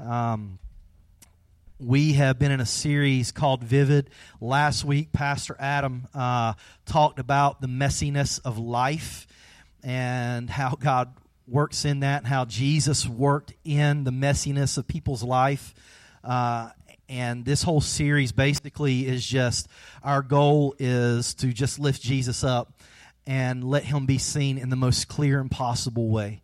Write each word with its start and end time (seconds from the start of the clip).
Um, 0.00 0.58
we 1.78 2.14
have 2.14 2.38
been 2.38 2.52
in 2.52 2.60
a 2.60 2.66
series 2.66 3.32
called 3.32 3.62
Vivid. 3.62 4.10
Last 4.40 4.84
week, 4.84 5.12
Pastor 5.12 5.56
Adam 5.58 6.08
uh, 6.14 6.54
talked 6.86 7.18
about 7.18 7.60
the 7.60 7.66
messiness 7.66 8.40
of 8.44 8.58
life 8.58 9.26
and 9.82 10.48
how 10.48 10.76
God 10.78 11.12
works 11.46 11.84
in 11.84 12.00
that, 12.00 12.24
how 12.24 12.44
Jesus 12.44 13.06
worked 13.06 13.52
in 13.64 14.04
the 14.04 14.10
messiness 14.10 14.78
of 14.78 14.86
people's 14.86 15.22
life. 15.22 15.74
Uh, 16.22 16.70
and 17.08 17.44
this 17.44 17.62
whole 17.62 17.80
series 17.80 18.32
basically 18.32 19.06
is 19.06 19.26
just 19.26 19.68
our 20.02 20.22
goal 20.22 20.74
is 20.78 21.34
to 21.34 21.52
just 21.52 21.78
lift 21.78 22.00
Jesus 22.00 22.44
up 22.44 22.72
and 23.26 23.64
let 23.64 23.84
him 23.84 24.06
be 24.06 24.18
seen 24.18 24.56
in 24.56 24.70
the 24.70 24.76
most 24.76 25.08
clear 25.08 25.40
and 25.40 25.50
possible 25.50 26.08
way. 26.08 26.42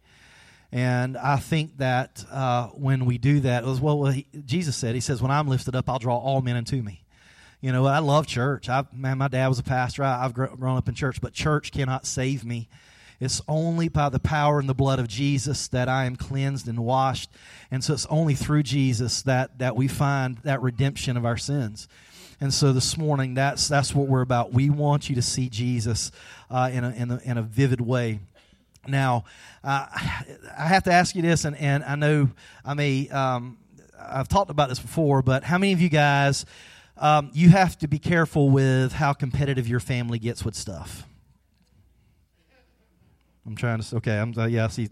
And 0.77 1.17
I 1.17 1.37
think 1.37 1.79
that 1.79 2.23
uh, 2.31 2.67
when 2.67 3.07
we 3.07 3.17
do 3.17 3.41
that, 3.41 3.65
as 3.65 3.81
well, 3.81 4.05
he, 4.05 4.27
Jesus 4.45 4.77
said, 4.77 4.95
He 4.95 5.01
says, 5.01 5.23
"When 5.23 5.31
I'm 5.31 5.49
lifted 5.49 5.75
up, 5.75 5.89
I'll 5.89 5.99
draw 5.99 6.19
all 6.19 6.43
men 6.43 6.55
unto 6.55 6.83
me." 6.83 7.03
You 7.63 7.73
know, 7.73 7.87
I 7.87 8.01
love 8.01 8.27
church. 8.27 8.69
I, 8.69 8.85
man, 8.93 9.17
my 9.17 9.29
dad 9.29 9.49
was 9.49 9.59
a 9.59 9.63
pastor. 9.63 10.05
I, 10.05 10.21
have 10.21 10.35
grown 10.35 10.77
up 10.77 10.87
in 10.87 10.95
church, 10.95 11.23
but 11.23 11.33
church 11.33 11.73
cannot 11.73 12.05
save 12.05 12.45
me. 12.45 12.69
It's 13.21 13.41
only 13.49 13.89
by 13.89 14.11
the 14.11 14.19
power 14.19 14.59
and 14.61 14.69
the 14.69 14.75
blood 14.75 14.99
of 14.99 15.09
Jesus 15.09 15.67
that 15.69 15.89
I 15.89 16.05
am 16.05 16.15
cleansed 16.15 16.69
and 16.69 16.81
washed, 16.81 17.31
and 17.71 17.83
so 17.83 17.95
it's 17.95 18.05
only 18.11 18.35
through 18.35 18.65
Jesus 18.65 19.23
that 19.23 19.59
that 19.61 19.77
we 19.77 19.89
find 19.89 20.37
that 20.45 20.61
redemption 20.61 21.17
of 21.17 21.25
our 21.25 21.39
sins. 21.39 21.89
And 22.39 22.53
so 22.53 22.75
this 22.75 22.99
morning, 22.99 23.33
that's 23.33 23.67
that's 23.67 23.95
what 23.95 24.09
we're 24.09 24.21
about. 24.21 24.53
We 24.53 24.69
want 24.69 25.09
you 25.09 25.15
to 25.15 25.23
see 25.23 25.49
Jesus 25.49 26.13
uh, 26.51 26.69
in 26.71 26.85
a, 26.85 26.91
in 26.91 27.11
a 27.13 27.21
in 27.25 27.39
a 27.39 27.43
vivid 27.43 27.81
way. 27.81 28.21
Now, 28.89 29.25
uh, 29.65 29.87
I 30.57 30.67
have 30.67 30.85
to 30.85 30.93
ask 30.93 31.15
you 31.15 31.23
this, 31.23 31.45
and, 31.45 31.57
and 31.57 31.85
I 31.85 31.95
know 31.97 32.31
I 32.65 32.75
may, 32.75 33.09
um, 33.09 33.59
I've 33.99 34.29
talked 34.29 34.51
about 34.51 34.69
this 34.69 34.79
before, 34.79 35.23
but 35.23 35.45
how 35.45 35.59
many 35.59 35.73
of 35.73 35.81
you 35.81 35.89
guys, 35.89 36.47
um, 36.97 37.31
you 37.33 37.51
have 37.51 37.79
to 37.79 37.89
be 37.89 37.99
careful 37.99 38.51
with 38.51 38.93
how 38.93 39.13
competitive 39.13 39.69
your 39.69 39.81
family 39.81 40.19
gets 40.19 40.45
with 40.45 40.55
stuff? 40.55 41.05
I'm 43.47 43.57
trying 43.57 43.81
to, 43.81 43.97
okay, 43.97 44.19
I'm, 44.19 44.35
uh, 44.37 44.47
yeah, 44.47 44.67
see, 44.69 44.89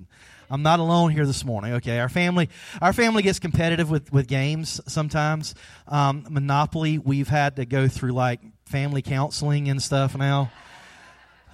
I'm 0.50 0.62
not 0.62 0.78
alone 0.78 1.10
here 1.10 1.26
this 1.26 1.44
morning. 1.44 1.72
Okay, 1.74 1.98
our 1.98 2.08
family, 2.08 2.48
our 2.80 2.92
family 2.92 3.22
gets 3.22 3.38
competitive 3.38 3.90
with, 3.90 4.12
with 4.12 4.28
games 4.28 4.80
sometimes. 4.86 5.54
Um, 5.88 6.26
Monopoly, 6.30 6.98
we've 6.98 7.28
had 7.28 7.56
to 7.56 7.64
go 7.64 7.88
through 7.88 8.12
like 8.12 8.40
family 8.66 9.02
counseling 9.02 9.68
and 9.68 9.82
stuff 9.82 10.16
now. 10.16 10.52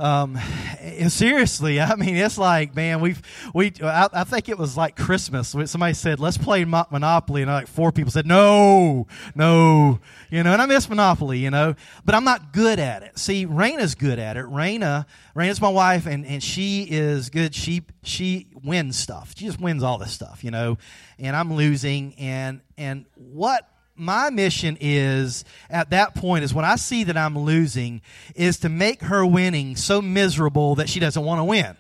Um, 0.01 0.39
seriously, 1.09 1.81
I 1.81 1.95
mean, 1.95 2.17
it's 2.17 2.39
like, 2.39 2.75
man, 2.75 3.01
we've, 3.01 3.21
we, 3.55 3.73
I, 3.83 4.09
I, 4.13 4.25
think 4.25 4.49
it 4.49 4.59
was 4.59 4.77
like 4.77 4.97
Christmas. 4.97 5.55
Somebody 5.67 5.95
said, 5.95 6.19
let's 6.19 6.39
play 6.39 6.65
Monopoly. 6.65 7.43
And 7.43 7.51
like 7.51 7.67
four 7.67 7.93
people 7.93 8.11
said, 8.11 8.27
no, 8.27 9.07
no, 9.35 10.01
you 10.31 10.43
know, 10.43 10.53
and 10.53 10.63
I 10.63 10.67
miss 10.67 10.89
Monopoly, 10.89 11.39
you 11.39 11.51
know, 11.51 11.75
but 12.05 12.15
I'm 12.15 12.25
not 12.25 12.53
good 12.53 12.79
at 12.79 13.03
it. 13.03 13.19
See, 13.19 13.47
Raina's 13.47 13.95
good 13.95 14.19
at 14.19 14.37
it. 14.39 14.47
Raina, 14.47 15.05
Raina's 15.37 15.61
my 15.61 15.69
wife 15.69 16.07
and, 16.07 16.25
and 16.25 16.43
she 16.43 16.85
is 16.85 17.29
good. 17.29 17.55
She, 17.55 17.83
she 18.03 18.49
wins 18.65 18.97
stuff. 18.97 19.35
She 19.37 19.45
just 19.45 19.61
wins 19.61 19.83
all 19.83 19.99
this 19.99 20.13
stuff, 20.13 20.43
you 20.43 20.51
know, 20.51 20.79
and 21.19 21.37
I'm 21.37 21.53
losing. 21.53 22.15
And, 22.15 22.63
and 22.79 23.05
what 23.15 23.69
my 24.01 24.31
mission 24.31 24.77
is 24.81 25.45
at 25.69 25.91
that 25.91 26.15
point 26.15 26.43
is 26.43 26.55
when 26.55 26.65
I 26.65 26.77
see 26.77 27.05
that 27.05 27.17
I'm 27.17 27.39
losing 27.39 28.01
is 28.35 28.59
to 28.61 28.69
make 28.69 29.03
her 29.03 29.25
winning 29.25 29.77
so 29.77 30.01
miserable 30.01 30.77
that 30.77 30.89
she 30.89 30.99
doesn't 30.99 31.23
want 31.23 31.39
to 31.39 31.45
win. 31.45 31.77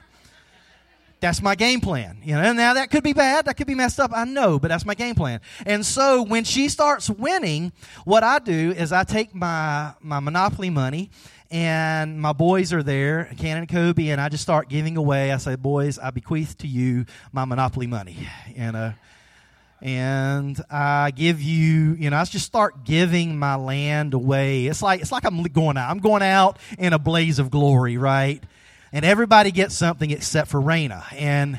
That's 1.21 1.43
my 1.43 1.55
game 1.55 1.81
plan. 1.81 2.19
You 2.23 2.35
know, 2.35 2.53
now 2.53 2.75
that 2.75 2.91
could 2.91 3.03
be 3.03 3.13
bad, 3.13 3.45
that 3.45 3.57
could 3.57 3.67
be 3.67 3.75
messed 3.75 4.01
up. 4.01 4.11
I 4.15 4.25
know, 4.25 4.59
but 4.59 4.69
that's 4.69 4.87
my 4.87 4.95
game 4.95 5.15
plan. 5.15 5.41
And 5.67 5.85
so 5.85 6.23
when 6.23 6.45
she 6.45 6.69
starts 6.69 7.11
winning, 7.11 7.73
what 8.05 8.23
I 8.23 8.39
do 8.39 8.73
is 8.73 8.91
I 8.93 9.05
take 9.05 9.35
my 9.35 9.93
my 10.01 10.21
monopoly 10.21 10.71
money 10.71 11.11
and 11.51 12.21
my 12.21 12.33
boys 12.33 12.73
are 12.73 12.83
there, 12.83 13.31
Cannon 13.37 13.65
and 13.65 13.69
Kobe, 13.69 14.09
and 14.09 14.21
I 14.21 14.29
just 14.29 14.43
start 14.43 14.69
giving 14.69 14.97
away. 14.97 15.33
I 15.33 15.37
say, 15.39 15.57
boys, 15.57 15.99
I 15.99 16.11
bequeath 16.11 16.57
to 16.59 16.69
you 16.69 17.07
my 17.33 17.45
monopoly 17.45 17.87
money. 17.87 18.29
You 18.55 18.65
uh, 18.65 18.71
know, 18.71 18.93
and 19.83 20.61
I 20.71 21.11
give 21.11 21.41
you, 21.41 21.95
you 21.95 22.11
know, 22.11 22.17
I 22.17 22.25
just 22.25 22.47
start 22.47 22.85
giving 22.85 23.39
my 23.39 23.57
land 23.57 24.15
away. 24.15 24.67
It's 24.67 24.83
like 24.83 25.01
it's 25.01 25.13
like 25.13 25.25
I'm 25.25 25.43
going 25.43 25.77
out. 25.77 25.91
I'm 25.91 25.99
going 25.99 26.23
out 26.23 26.59
in 26.79 26.93
a 26.93 26.99
blaze 26.99 27.39
of 27.39 27.51
glory, 27.51 27.97
right? 27.97 28.43
And 28.93 29.05
everybody 29.05 29.51
gets 29.51 29.77
something 29.77 30.11
except 30.11 30.51
for 30.51 30.61
Raina. 30.61 31.05
And 31.13 31.59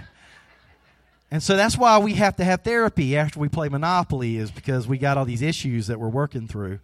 and 1.31 1.41
so 1.41 1.55
that's 1.55 1.77
why 1.77 1.97
we 1.99 2.13
have 2.15 2.35
to 2.35 2.43
have 2.43 2.61
therapy 2.61 3.17
after 3.17 3.39
we 3.39 3.47
play 3.47 3.69
Monopoly, 3.69 4.37
is 4.37 4.51
because 4.51 4.87
we 4.87 4.97
got 4.97 5.17
all 5.17 5.25
these 5.25 5.41
issues 5.41 5.87
that 5.87 5.99
we're 5.99 6.09
working 6.09 6.47
through. 6.47 6.79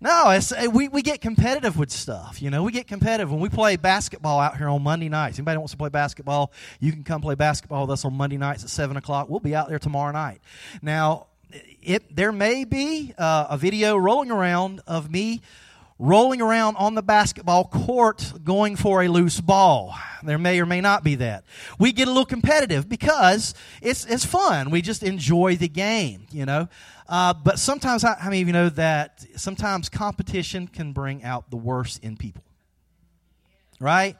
No, 0.00 0.28
eh, 0.28 0.66
we, 0.66 0.88
we 0.88 1.02
get 1.02 1.20
competitive 1.20 1.78
with 1.78 1.90
stuff. 1.90 2.42
You 2.42 2.50
know, 2.50 2.62
we 2.62 2.72
get 2.72 2.86
competitive 2.86 3.30
when 3.30 3.40
we 3.40 3.48
play 3.48 3.76
basketball 3.76 4.40
out 4.40 4.56
here 4.56 4.68
on 4.68 4.82
Monday 4.82 5.08
nights. 5.08 5.38
Anybody 5.38 5.58
wants 5.58 5.72
to 5.72 5.78
play 5.78 5.88
basketball, 5.88 6.52
you 6.80 6.92
can 6.92 7.04
come 7.04 7.20
play 7.20 7.34
basketball 7.34 7.82
with 7.82 7.92
us 7.92 8.04
on 8.04 8.14
Monday 8.14 8.36
nights 8.36 8.64
at 8.64 8.70
7 8.70 8.96
o'clock. 8.96 9.28
We'll 9.28 9.40
be 9.40 9.54
out 9.54 9.68
there 9.68 9.78
tomorrow 9.78 10.12
night. 10.12 10.40
Now, 10.82 11.26
it, 11.82 12.14
there 12.14 12.32
may 12.32 12.64
be 12.64 13.14
uh, 13.16 13.46
a 13.50 13.56
video 13.56 13.96
rolling 13.96 14.30
around 14.30 14.80
of 14.86 15.10
me 15.10 15.40
rolling 15.98 16.40
around 16.40 16.76
on 16.76 16.94
the 16.94 17.02
basketball 17.02 17.64
court 17.64 18.32
going 18.42 18.76
for 18.76 19.02
a 19.02 19.08
loose 19.08 19.40
ball. 19.40 19.94
There 20.22 20.38
may 20.38 20.60
or 20.60 20.66
may 20.66 20.80
not 20.80 21.04
be 21.04 21.16
that. 21.16 21.44
We 21.78 21.92
get 21.92 22.08
a 22.08 22.10
little 22.10 22.24
competitive 22.24 22.88
because 22.88 23.54
it's, 23.80 24.04
it's 24.06 24.24
fun. 24.24 24.70
We 24.70 24.82
just 24.82 25.02
enjoy 25.02 25.56
the 25.56 25.68
game, 25.68 26.26
you 26.30 26.46
know. 26.46 26.68
Uh, 27.08 27.34
but 27.34 27.58
sometimes, 27.58 28.02
how 28.02 28.16
many 28.24 28.40
of 28.40 28.46
you 28.46 28.52
know 28.52 28.70
that 28.70 29.24
sometimes 29.36 29.88
competition 29.88 30.66
can 30.66 30.92
bring 30.92 31.22
out 31.22 31.50
the 31.50 31.56
worst 31.56 32.02
in 32.02 32.16
people? 32.16 32.42
Right? 33.78 34.16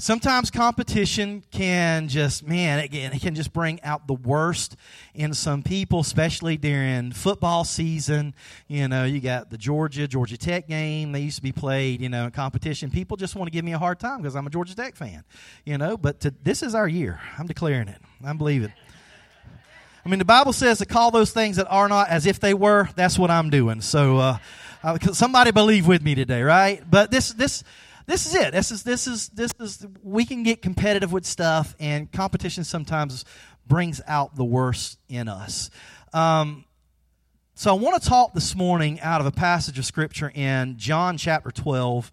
Sometimes 0.00 0.48
competition 0.52 1.42
can 1.50 2.06
just, 2.06 2.46
man, 2.46 2.78
again, 2.78 3.12
it 3.12 3.20
can 3.20 3.34
just 3.34 3.52
bring 3.52 3.82
out 3.82 4.06
the 4.06 4.14
worst 4.14 4.76
in 5.12 5.34
some 5.34 5.60
people, 5.60 5.98
especially 5.98 6.56
during 6.56 7.10
football 7.10 7.64
season. 7.64 8.32
You 8.68 8.86
know, 8.86 9.04
you 9.04 9.20
got 9.20 9.50
the 9.50 9.58
Georgia, 9.58 10.06
Georgia 10.06 10.36
Tech 10.36 10.68
game. 10.68 11.10
They 11.10 11.18
used 11.18 11.38
to 11.38 11.42
be 11.42 11.50
played, 11.50 12.00
you 12.00 12.08
know, 12.08 12.26
in 12.26 12.30
competition. 12.30 12.92
People 12.92 13.16
just 13.16 13.34
want 13.34 13.48
to 13.48 13.50
give 13.50 13.64
me 13.64 13.72
a 13.72 13.78
hard 13.78 13.98
time 13.98 14.22
because 14.22 14.36
I'm 14.36 14.46
a 14.46 14.50
Georgia 14.50 14.76
Tech 14.76 14.94
fan, 14.94 15.24
you 15.64 15.76
know, 15.78 15.96
but 15.96 16.20
to, 16.20 16.32
this 16.44 16.62
is 16.62 16.76
our 16.76 16.86
year. 16.86 17.20
I'm 17.36 17.48
declaring 17.48 17.88
it. 17.88 18.00
I 18.24 18.32
believe 18.34 18.62
it. 18.62 18.70
I 20.06 20.08
mean, 20.08 20.20
the 20.20 20.24
Bible 20.24 20.52
says 20.52 20.78
to 20.78 20.86
call 20.86 21.10
those 21.10 21.32
things 21.32 21.56
that 21.56 21.66
are 21.68 21.88
not 21.88 22.08
as 22.08 22.24
if 22.24 22.38
they 22.38 22.54
were. 22.54 22.88
That's 22.94 23.18
what 23.18 23.32
I'm 23.32 23.50
doing. 23.50 23.80
So, 23.80 24.18
uh, 24.18 24.38
uh, 24.84 24.96
somebody 25.12 25.50
believe 25.50 25.88
with 25.88 26.02
me 26.02 26.14
today, 26.14 26.42
right? 26.42 26.88
But 26.88 27.10
this, 27.10 27.30
this, 27.32 27.64
this 28.08 28.24
is 28.24 28.34
it. 28.34 28.52
This 28.52 28.70
is, 28.70 28.82
this 28.84 29.06
is, 29.06 29.28
this 29.28 29.52
is, 29.60 29.86
we 30.02 30.24
can 30.24 30.42
get 30.42 30.62
competitive 30.62 31.12
with 31.12 31.26
stuff, 31.26 31.76
and 31.78 32.10
competition 32.10 32.64
sometimes 32.64 33.26
brings 33.66 34.00
out 34.06 34.34
the 34.34 34.46
worst 34.46 34.98
in 35.10 35.28
us. 35.28 35.68
Um, 36.14 36.64
so, 37.54 37.70
I 37.70 37.78
want 37.78 38.02
to 38.02 38.08
talk 38.08 38.32
this 38.32 38.56
morning 38.56 38.98
out 39.02 39.20
of 39.20 39.26
a 39.26 39.30
passage 39.30 39.78
of 39.78 39.84
Scripture 39.84 40.32
in 40.34 40.78
John 40.78 41.18
chapter 41.18 41.50
12, 41.50 42.10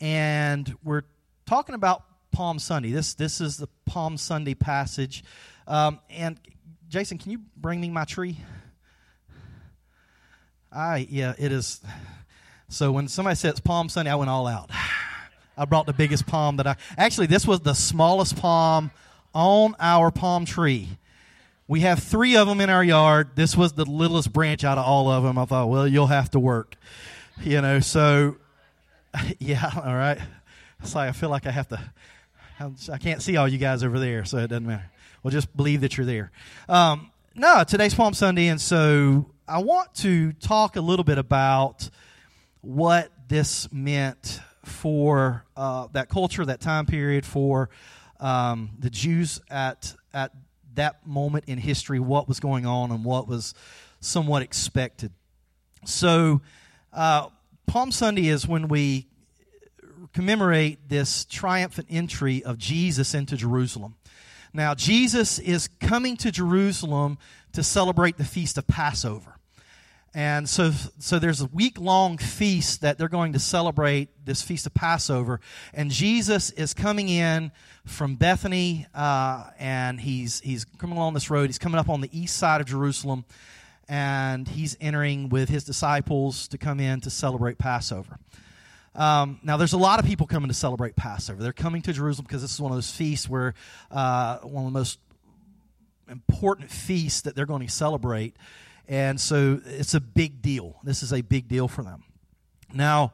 and 0.00 0.74
we're 0.82 1.02
talking 1.44 1.74
about 1.74 2.04
Palm 2.32 2.58
Sunday. 2.58 2.90
This, 2.90 3.12
this 3.12 3.42
is 3.42 3.58
the 3.58 3.68
Palm 3.84 4.16
Sunday 4.16 4.54
passage. 4.54 5.24
Um, 5.66 6.00
and 6.08 6.40
Jason, 6.88 7.18
can 7.18 7.32
you 7.32 7.40
bring 7.54 7.82
me 7.82 7.90
my 7.90 8.04
tree? 8.04 8.38
I 10.72 11.06
yeah, 11.10 11.34
it 11.36 11.52
is. 11.52 11.82
So 12.70 12.92
when 12.92 13.08
somebody 13.08 13.36
says 13.36 13.60
Palm 13.60 13.90
Sunday, 13.90 14.10
I 14.10 14.14
went 14.14 14.30
all 14.30 14.46
out. 14.46 14.70
I 15.56 15.64
brought 15.64 15.86
the 15.86 15.92
biggest 15.92 16.26
palm 16.26 16.56
that 16.56 16.66
I 16.66 16.76
actually 16.96 17.26
this 17.26 17.46
was 17.46 17.60
the 17.60 17.74
smallest 17.74 18.36
palm 18.36 18.90
on 19.34 19.74
our 19.78 20.10
palm 20.10 20.44
tree. 20.44 20.88
We 21.66 21.80
have 21.80 22.02
three 22.02 22.36
of 22.36 22.46
them 22.46 22.60
in 22.60 22.68
our 22.68 22.84
yard. 22.84 23.30
This 23.36 23.56
was 23.56 23.72
the 23.72 23.84
littlest 23.84 24.32
branch 24.32 24.64
out 24.64 24.76
of 24.76 24.84
all 24.84 25.10
of 25.10 25.22
them. 25.22 25.38
I 25.38 25.46
thought, 25.46 25.68
well, 25.70 25.88
you'll 25.88 26.08
have 26.08 26.30
to 26.32 26.38
work, 26.38 26.76
you 27.42 27.60
know. 27.62 27.80
So, 27.80 28.36
yeah, 29.38 29.70
all 29.74 29.94
right. 29.94 30.18
Like 30.94 31.08
I 31.08 31.12
feel 31.12 31.30
like 31.30 31.46
I 31.46 31.50
have 31.50 31.68
to. 31.68 31.80
I 32.92 32.98
can't 32.98 33.22
see 33.22 33.36
all 33.36 33.48
you 33.48 33.58
guys 33.58 33.82
over 33.82 33.98
there, 33.98 34.24
so 34.24 34.38
it 34.38 34.48
doesn't 34.48 34.66
matter. 34.66 34.90
Well, 35.22 35.32
just 35.32 35.54
believe 35.56 35.80
that 35.80 35.96
you're 35.96 36.06
there. 36.06 36.30
Um, 36.68 37.10
no, 37.34 37.64
today's 37.64 37.94
Palm 37.94 38.14
Sunday, 38.14 38.48
and 38.48 38.60
so 38.60 39.30
I 39.48 39.58
want 39.58 39.94
to 39.96 40.32
talk 40.34 40.76
a 40.76 40.80
little 40.80 41.04
bit 41.04 41.18
about 41.18 41.88
what 42.60 43.10
this 43.28 43.72
meant 43.72 44.40
for 44.66 45.44
uh, 45.56 45.88
that 45.92 46.08
culture, 46.08 46.44
that 46.44 46.60
time 46.60 46.86
period, 46.86 47.24
for 47.24 47.70
um, 48.20 48.70
the 48.78 48.90
Jews 48.90 49.40
at 49.50 49.94
at 50.12 50.32
that 50.74 51.06
moment 51.06 51.44
in 51.46 51.58
history, 51.58 52.00
what 52.00 52.28
was 52.28 52.40
going 52.40 52.66
on 52.66 52.90
and 52.90 53.04
what 53.04 53.28
was 53.28 53.54
somewhat 54.00 54.42
expected. 54.42 55.12
So, 55.84 56.40
uh, 56.92 57.28
Palm 57.66 57.92
Sunday 57.92 58.28
is 58.28 58.46
when 58.46 58.68
we 58.68 59.06
commemorate 60.12 60.88
this 60.88 61.24
triumphant 61.24 61.88
entry 61.90 62.42
of 62.44 62.58
Jesus 62.58 63.14
into 63.14 63.36
Jerusalem. 63.36 63.96
Now, 64.52 64.74
Jesus 64.74 65.38
is 65.40 65.68
coming 65.80 66.16
to 66.18 66.30
Jerusalem 66.30 67.18
to 67.52 67.62
celebrate 67.62 68.16
the 68.16 68.24
feast 68.24 68.56
of 68.56 68.66
Passover. 68.66 69.33
And 70.14 70.48
so, 70.48 70.70
so 71.00 71.18
there's 71.18 71.40
a 71.40 71.46
week 71.46 71.80
long 71.80 72.18
feast 72.18 72.82
that 72.82 72.98
they're 72.98 73.08
going 73.08 73.32
to 73.32 73.40
celebrate 73.40 74.10
this 74.24 74.42
feast 74.42 74.64
of 74.64 74.72
Passover. 74.72 75.40
And 75.72 75.90
Jesus 75.90 76.50
is 76.50 76.72
coming 76.72 77.08
in 77.08 77.50
from 77.84 78.14
Bethany, 78.14 78.86
uh, 78.94 79.50
and 79.58 80.00
he's, 80.00 80.38
he's 80.40 80.64
coming 80.64 80.96
along 80.96 81.14
this 81.14 81.30
road. 81.30 81.46
He's 81.46 81.58
coming 81.58 81.80
up 81.80 81.88
on 81.88 82.00
the 82.00 82.16
east 82.16 82.36
side 82.36 82.60
of 82.60 82.68
Jerusalem, 82.68 83.24
and 83.88 84.46
he's 84.46 84.76
entering 84.80 85.30
with 85.30 85.48
his 85.48 85.64
disciples 85.64 86.46
to 86.48 86.58
come 86.58 86.78
in 86.78 87.00
to 87.00 87.10
celebrate 87.10 87.58
Passover. 87.58 88.16
Um, 88.94 89.40
now, 89.42 89.56
there's 89.56 89.72
a 89.72 89.78
lot 89.78 89.98
of 89.98 90.06
people 90.06 90.28
coming 90.28 90.46
to 90.46 90.54
celebrate 90.54 90.94
Passover. 90.94 91.42
They're 91.42 91.52
coming 91.52 91.82
to 91.82 91.92
Jerusalem 91.92 92.26
because 92.28 92.42
this 92.42 92.54
is 92.54 92.60
one 92.60 92.70
of 92.70 92.76
those 92.76 92.90
feasts 92.92 93.28
where 93.28 93.54
uh, 93.90 94.38
one 94.38 94.64
of 94.64 94.72
the 94.72 94.78
most 94.78 95.00
important 96.08 96.70
feasts 96.70 97.22
that 97.22 97.34
they're 97.34 97.46
going 97.46 97.66
to 97.66 97.72
celebrate. 97.72 98.36
And 98.88 99.20
so 99.20 99.60
it's 99.64 99.94
a 99.94 100.00
big 100.00 100.42
deal. 100.42 100.76
This 100.82 101.02
is 101.02 101.12
a 101.12 101.22
big 101.22 101.48
deal 101.48 101.68
for 101.68 101.82
them. 101.82 102.04
Now, 102.72 103.12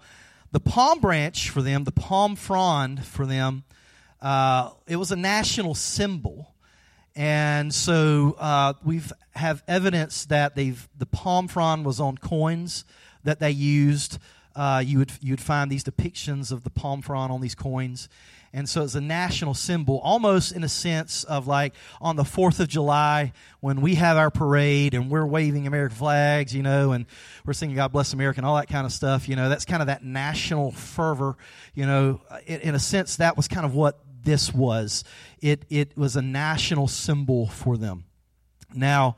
the 0.53 0.61
palm 0.61 1.01
branch 1.01 1.51
for 1.51 1.63
them, 1.63 1.85
the 1.85 1.93
palm 1.93 2.35
frond 2.35 3.05
for 3.05 3.25
them, 3.25 3.65
uh, 4.21 4.71
it 4.87 4.97
was 4.97 5.13
a 5.13 5.17
national 5.17 5.75
symbol. 5.75 6.55
And 7.15 7.73
so 7.75 8.37
uh, 8.39 8.75
we 8.85 9.01
have 9.35 9.63
evidence 9.69 10.27
that 10.27 10.55
they've 10.55 10.89
the 10.97 11.07
palm 11.07 11.49
frond 11.49 11.85
was 11.85 12.01
on 12.01 12.19
coins 12.19 12.85
that 13.25 13.41
they 13.41 13.51
used. 13.51 14.19
Uh, 14.55 14.83
you 14.85 14.99
would 14.99 15.13
you'd 15.21 15.41
find 15.41 15.71
these 15.71 15.85
depictions 15.85 16.53
of 16.53 16.65
the 16.65 16.71
palm 16.71 17.03
frond 17.03 17.33
on 17.33 17.41
these 17.41 17.55
coins. 17.55 18.09
And 18.52 18.69
so 18.69 18.82
it's 18.82 18.97
a 18.97 19.00
national 19.00 19.55
symbol, 19.55 20.00
almost 20.02 20.50
in 20.50 20.64
a 20.64 20.69
sense 20.69 21.23
of 21.23 21.47
like 21.47 21.73
on 22.00 22.17
the 22.17 22.25
4th 22.25 22.58
of 22.58 22.67
July 22.67 23.32
when 23.61 23.81
we 23.81 23.94
have 23.94 24.17
our 24.17 24.31
parade 24.31 24.93
and 24.93 25.08
we're 25.08 25.26
waving 25.26 25.69
American 25.69 25.97
flags, 25.97 26.52
you 26.52 26.62
know, 26.62 26.91
and 26.91 27.06
we're 27.47 27.52
singing 27.52 27.76
God 27.76 27.93
Bless 27.93 28.12
America 28.12 28.41
and 28.41 28.47
all 28.47 28.56
that 28.56 28.69
kind 28.69 28.87
of 28.87 28.93
stuff, 28.93 29.29
you 29.29 29.37
know, 29.37 29.49
that's 29.49 29.64
kind 29.64 29.82
of 29.82 29.87
that 29.87 30.02
national 30.05 30.73
fervor, 30.73 31.37
you 31.75 31.87
know. 31.87 32.20
In, 32.44 32.61
in 32.61 32.75
a 32.75 32.81
sense, 32.81 33.17
that 33.17 33.37
was 33.37 33.47
kind 33.47 33.64
of 33.64 33.75
what 33.75 34.00
this 34.25 34.52
was. 34.52 35.05
It, 35.41 35.64
it 35.70 35.97
was 35.97 36.17
a 36.17 36.23
national 36.23 36.88
symbol 36.88 37.47
for 37.47 37.76
them. 37.76 38.05
Now, 38.75 39.17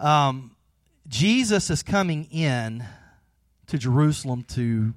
um, 0.00 0.56
Jesus 1.06 1.70
is 1.70 1.84
coming 1.84 2.24
in 2.24 2.84
to 3.68 3.78
Jerusalem 3.78 4.44
to 4.48 4.94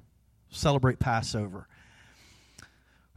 celebrate 0.50 0.98
Passover 0.98 1.67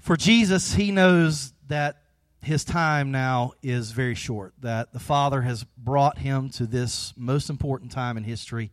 for 0.01 0.17
Jesus, 0.17 0.73
he 0.73 0.91
knows 0.91 1.53
that 1.67 1.97
his 2.41 2.63
time 2.63 3.11
now 3.11 3.53
is 3.61 3.91
very 3.91 4.15
short, 4.15 4.53
that 4.61 4.93
the 4.93 4.99
Father 4.99 5.41
has 5.41 5.63
brought 5.77 6.17
him 6.17 6.49
to 6.49 6.65
this 6.65 7.13
most 7.15 7.49
important 7.49 7.91
time 7.91 8.17
in 8.17 8.23
history, 8.23 8.71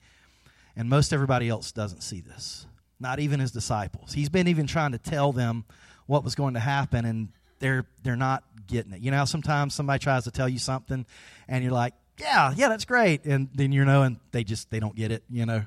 and 0.74 0.88
most 0.88 1.12
everybody 1.12 1.48
else 1.48 1.70
doesn't 1.70 2.00
see 2.00 2.22
this, 2.22 2.66
not 2.98 3.20
even 3.20 3.40
his 3.40 3.52
disciples. 3.52 4.14
He's 4.14 4.30
been 4.30 4.48
even 4.48 4.66
trying 4.66 4.92
to 4.92 4.98
tell 4.98 5.32
them 5.32 5.64
what 6.06 6.24
was 6.24 6.34
going 6.34 6.54
to 6.54 6.60
happen, 6.60 7.04
and 7.04 7.28
they're, 7.58 7.84
they're 8.02 8.16
not 8.16 8.42
getting 8.66 8.92
it. 8.92 9.00
You 9.00 9.10
know, 9.10 9.26
sometimes 9.26 9.74
somebody 9.74 9.98
tries 9.98 10.24
to 10.24 10.30
tell 10.30 10.48
you 10.48 10.58
something, 10.58 11.04
and 11.46 11.62
you're 11.62 11.72
like, 11.72 11.92
yeah, 12.18 12.54
yeah, 12.56 12.68
that's 12.68 12.86
great. 12.86 13.26
And 13.26 13.50
then 13.54 13.70
you 13.70 13.84
know, 13.84 14.02
and 14.02 14.18
they 14.32 14.44
just, 14.44 14.70
they 14.70 14.80
don't 14.80 14.96
get 14.96 15.12
it, 15.12 15.24
you 15.30 15.44
know. 15.44 15.62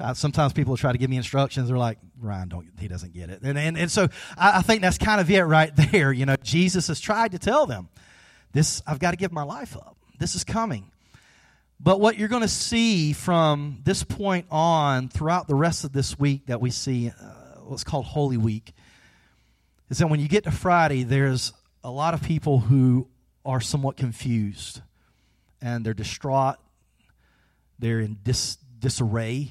Uh, 0.00 0.14
sometimes 0.14 0.52
people 0.52 0.76
try 0.76 0.92
to 0.92 0.98
give 0.98 1.10
me 1.10 1.16
instructions. 1.16 1.68
They're 1.68 1.78
like, 1.78 1.98
Ryan, 2.18 2.48
don't, 2.48 2.68
he 2.78 2.88
doesn't 2.88 3.12
get 3.12 3.30
it. 3.30 3.40
And, 3.42 3.58
and, 3.58 3.76
and 3.76 3.90
so 3.90 4.08
I, 4.36 4.58
I 4.58 4.62
think 4.62 4.82
that's 4.82 4.98
kind 4.98 5.20
of 5.20 5.30
it 5.30 5.42
right 5.42 5.74
there. 5.92 6.12
You 6.12 6.26
know, 6.26 6.36
Jesus 6.42 6.88
has 6.88 7.00
tried 7.00 7.32
to 7.32 7.38
tell 7.38 7.66
them, 7.66 7.88
this, 8.52 8.82
I've 8.86 8.98
got 8.98 9.12
to 9.12 9.16
give 9.16 9.32
my 9.32 9.42
life 9.42 9.76
up. 9.76 9.96
This 10.18 10.34
is 10.34 10.44
coming. 10.44 10.90
But 11.80 12.00
what 12.00 12.16
you're 12.16 12.28
going 12.28 12.42
to 12.42 12.48
see 12.48 13.12
from 13.12 13.80
this 13.82 14.04
point 14.04 14.46
on 14.50 15.08
throughout 15.08 15.48
the 15.48 15.54
rest 15.54 15.84
of 15.84 15.92
this 15.92 16.18
week 16.18 16.46
that 16.46 16.60
we 16.60 16.70
see, 16.70 17.08
uh, 17.08 17.12
what's 17.64 17.82
called 17.82 18.04
Holy 18.04 18.36
Week, 18.36 18.72
is 19.90 19.98
that 19.98 20.06
when 20.06 20.20
you 20.20 20.28
get 20.28 20.44
to 20.44 20.52
Friday, 20.52 21.02
there's 21.02 21.52
a 21.82 21.90
lot 21.90 22.14
of 22.14 22.22
people 22.22 22.60
who 22.60 23.08
are 23.44 23.60
somewhat 23.60 23.96
confused 23.96 24.80
and 25.60 25.84
they're 25.84 25.94
distraught. 25.94 26.56
They're 27.78 28.00
in 28.00 28.18
dis- 28.22 28.58
disarray. 28.78 29.50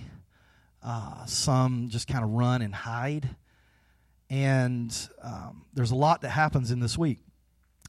Uh, 0.83 1.25
some 1.25 1.89
just 1.89 2.07
kind 2.07 2.23
of 2.23 2.31
run 2.31 2.61
and 2.61 2.73
hide. 2.73 3.35
And 4.29 4.95
um, 5.21 5.65
there's 5.73 5.91
a 5.91 5.95
lot 5.95 6.21
that 6.21 6.29
happens 6.29 6.71
in 6.71 6.79
this 6.79 6.97
week. 6.97 7.19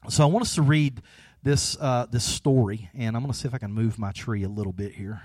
So 0.09 0.23
I 0.23 0.25
want 0.25 0.43
us 0.43 0.55
to 0.55 0.61
read 0.61 1.01
this, 1.41 1.77
uh, 1.79 2.05
this 2.11 2.23
story, 2.23 2.89
and 2.93 3.15
I'm 3.15 3.23
going 3.23 3.31
to 3.31 3.37
see 3.37 3.47
if 3.47 3.53
I 3.53 3.57
can 3.57 3.71
move 3.71 3.97
my 3.97 4.11
tree 4.11 4.43
a 4.43 4.49
little 4.49 4.73
bit 4.73 4.93
here 4.93 5.21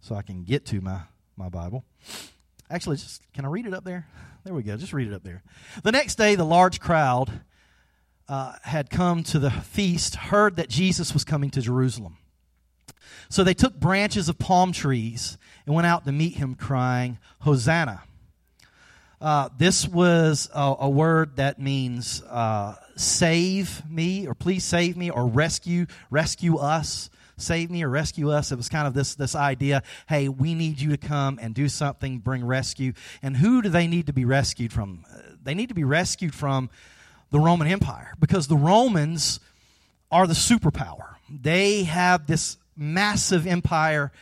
so 0.00 0.14
I 0.14 0.22
can 0.22 0.44
get 0.44 0.66
to 0.66 0.80
my, 0.80 1.02
my 1.36 1.48
Bible. 1.48 1.84
Actually, 2.70 2.96
just 2.96 3.22
can 3.32 3.44
I 3.44 3.48
read 3.48 3.66
it 3.66 3.74
up 3.74 3.84
there? 3.84 4.06
There 4.44 4.54
we 4.54 4.62
go. 4.62 4.76
Just 4.76 4.92
read 4.92 5.08
it 5.08 5.14
up 5.14 5.22
there. 5.22 5.42
The 5.82 5.92
next 5.92 6.16
day, 6.16 6.34
the 6.34 6.44
large 6.44 6.80
crowd 6.80 7.40
uh, 8.28 8.54
had 8.62 8.90
come 8.90 9.22
to 9.24 9.38
the 9.38 9.50
feast, 9.50 10.16
heard 10.16 10.56
that 10.56 10.68
Jesus 10.68 11.12
was 11.12 11.24
coming 11.24 11.50
to 11.50 11.60
Jerusalem. 11.60 12.18
So 13.28 13.44
they 13.44 13.54
took 13.54 13.78
branches 13.78 14.28
of 14.28 14.38
palm 14.38 14.72
trees 14.72 15.38
and 15.66 15.74
went 15.74 15.86
out 15.86 16.04
to 16.04 16.12
meet 16.12 16.34
him, 16.34 16.54
crying, 16.54 17.18
Hosanna. 17.40 18.02
Uh, 19.20 19.48
this 19.56 19.88
was 19.88 20.50
a, 20.54 20.74
a, 20.80 20.90
word 20.90 21.36
that 21.36 21.58
means 21.58 22.22
uh, 22.24 22.74
save 22.96 23.82
me, 23.90 24.26
or 24.26 24.34
please 24.34 24.62
save 24.62 24.96
me, 24.96 25.10
or 25.10 25.26
rescue, 25.26 25.86
rescue 26.10 26.56
us. 26.58 27.08
Save 27.38 27.70
me 27.70 27.82
or 27.82 27.88
rescue 27.88 28.30
us. 28.30 28.50
It 28.52 28.56
was 28.56 28.68
kind 28.68 28.86
of 28.86 28.94
this, 28.94 29.14
this 29.14 29.34
idea 29.34 29.82
hey, 30.08 30.28
we 30.28 30.54
need 30.54 30.80
you 30.80 30.90
to 30.90 30.96
come 30.96 31.38
and 31.40 31.54
do 31.54 31.68
something, 31.68 32.18
bring 32.18 32.44
rescue. 32.44 32.92
And 33.22 33.36
who 33.36 33.62
do 33.62 33.68
they 33.68 33.86
need 33.86 34.06
to 34.06 34.12
be 34.12 34.24
rescued 34.24 34.72
from? 34.72 35.04
They 35.42 35.54
need 35.54 35.68
to 35.68 35.74
be 35.74 35.84
rescued 35.84 36.34
from 36.34 36.70
the 37.30 37.40
Roman 37.40 37.68
Empire 37.68 38.14
because 38.18 38.48
the 38.48 38.56
Romans 38.56 39.40
are 40.10 40.26
the 40.26 40.34
superpower. 40.34 41.16
They 41.28 41.84
have 41.84 42.26
this 42.26 42.56
massive 42.76 43.46
empire, 43.46 44.12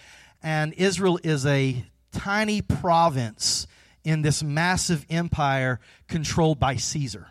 and 0.42 0.72
Israel 0.74 1.18
is 1.22 1.44
a 1.46 1.84
tiny 2.12 2.62
province 2.62 3.66
in 4.04 4.22
this 4.22 4.42
massive 4.42 5.04
empire 5.10 5.80
controlled 6.08 6.60
by 6.60 6.76
Caesar. 6.76 7.28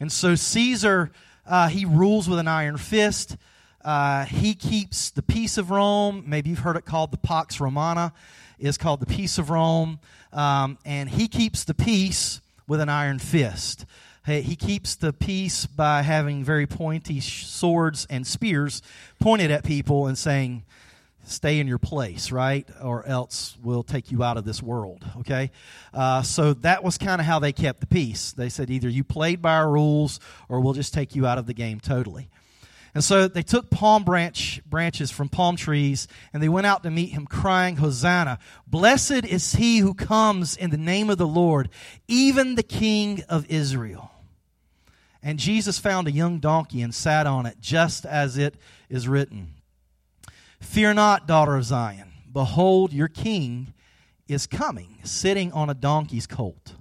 And 0.00 0.10
so 0.10 0.34
Caesar, 0.34 1.10
uh, 1.46 1.68
he 1.68 1.84
rules 1.84 2.28
with 2.28 2.38
an 2.38 2.48
iron 2.48 2.76
fist. 2.76 3.36
Uh, 3.84 4.24
he 4.24 4.54
keeps 4.54 5.10
the 5.10 5.22
peace 5.22 5.58
of 5.58 5.70
Rome. 5.70 6.24
Maybe 6.26 6.50
you've 6.50 6.60
heard 6.60 6.76
it 6.76 6.84
called 6.84 7.12
the 7.12 7.18
Pax 7.18 7.60
Romana, 7.60 8.12
is 8.58 8.78
called 8.78 9.00
the 9.00 9.06
peace 9.06 9.38
of 9.38 9.50
Rome. 9.50 10.00
Um, 10.32 10.78
and 10.84 11.08
he 11.08 11.28
keeps 11.28 11.64
the 11.64 11.74
peace 11.74 12.40
with 12.66 12.80
an 12.80 12.88
iron 12.88 13.18
fist. 13.18 13.86
He 14.26 14.56
keeps 14.56 14.96
the 14.96 15.12
peace 15.12 15.66
by 15.66 16.02
having 16.02 16.42
very 16.42 16.66
pointy 16.66 17.20
swords 17.20 18.06
and 18.10 18.26
spears 18.26 18.82
pointed 19.20 19.52
at 19.52 19.62
people 19.62 20.08
and 20.08 20.18
saying, 20.18 20.64
stay 21.26 21.58
in 21.58 21.66
your 21.66 21.78
place, 21.78 22.32
right? 22.32 22.68
Or 22.82 23.06
else 23.06 23.56
we'll 23.62 23.82
take 23.82 24.10
you 24.10 24.22
out 24.22 24.36
of 24.36 24.44
this 24.44 24.62
world, 24.62 25.04
okay? 25.18 25.50
Uh, 25.92 26.22
so 26.22 26.54
that 26.54 26.82
was 26.82 26.98
kind 26.98 27.20
of 27.20 27.26
how 27.26 27.38
they 27.38 27.52
kept 27.52 27.80
the 27.80 27.86
peace. 27.86 28.32
They 28.32 28.48
said 28.48 28.70
either 28.70 28.88
you 28.88 29.04
played 29.04 29.42
by 29.42 29.54
our 29.54 29.70
rules 29.70 30.20
or 30.48 30.60
we'll 30.60 30.72
just 30.72 30.94
take 30.94 31.14
you 31.14 31.26
out 31.26 31.38
of 31.38 31.46
the 31.46 31.54
game 31.54 31.80
totally. 31.80 32.28
And 32.94 33.04
so 33.04 33.28
they 33.28 33.42
took 33.42 33.68
palm 33.68 34.04
branch 34.04 34.62
branches 34.64 35.10
from 35.10 35.28
palm 35.28 35.56
trees 35.56 36.08
and 36.32 36.42
they 36.42 36.48
went 36.48 36.66
out 36.66 36.82
to 36.84 36.90
meet 36.90 37.10
him 37.10 37.26
crying 37.26 37.76
Hosanna 37.76 38.38
blessed 38.66 39.26
is 39.26 39.54
he 39.54 39.78
who 39.78 39.92
comes 39.92 40.56
in 40.56 40.70
the 40.70 40.78
name 40.78 41.10
of 41.10 41.18
the 41.18 41.26
Lord 41.26 41.68
even 42.08 42.54
the 42.54 42.62
king 42.62 43.22
of 43.28 43.44
Israel 43.50 44.10
and 45.26 45.40
Jesus 45.40 45.76
found 45.80 46.06
a 46.06 46.12
young 46.12 46.38
donkey 46.38 46.82
and 46.82 46.94
sat 46.94 47.26
on 47.26 47.46
it, 47.46 47.56
just 47.60 48.06
as 48.06 48.38
it 48.38 48.54
is 48.88 49.08
written 49.08 49.54
Fear 50.60 50.94
not, 50.94 51.26
daughter 51.26 51.56
of 51.56 51.64
Zion. 51.64 52.12
Behold, 52.32 52.92
your 52.92 53.08
king 53.08 53.74
is 54.28 54.46
coming, 54.46 54.98
sitting 55.02 55.52
on 55.52 55.68
a 55.68 55.74
donkey's 55.74 56.28
colt. 56.28 56.74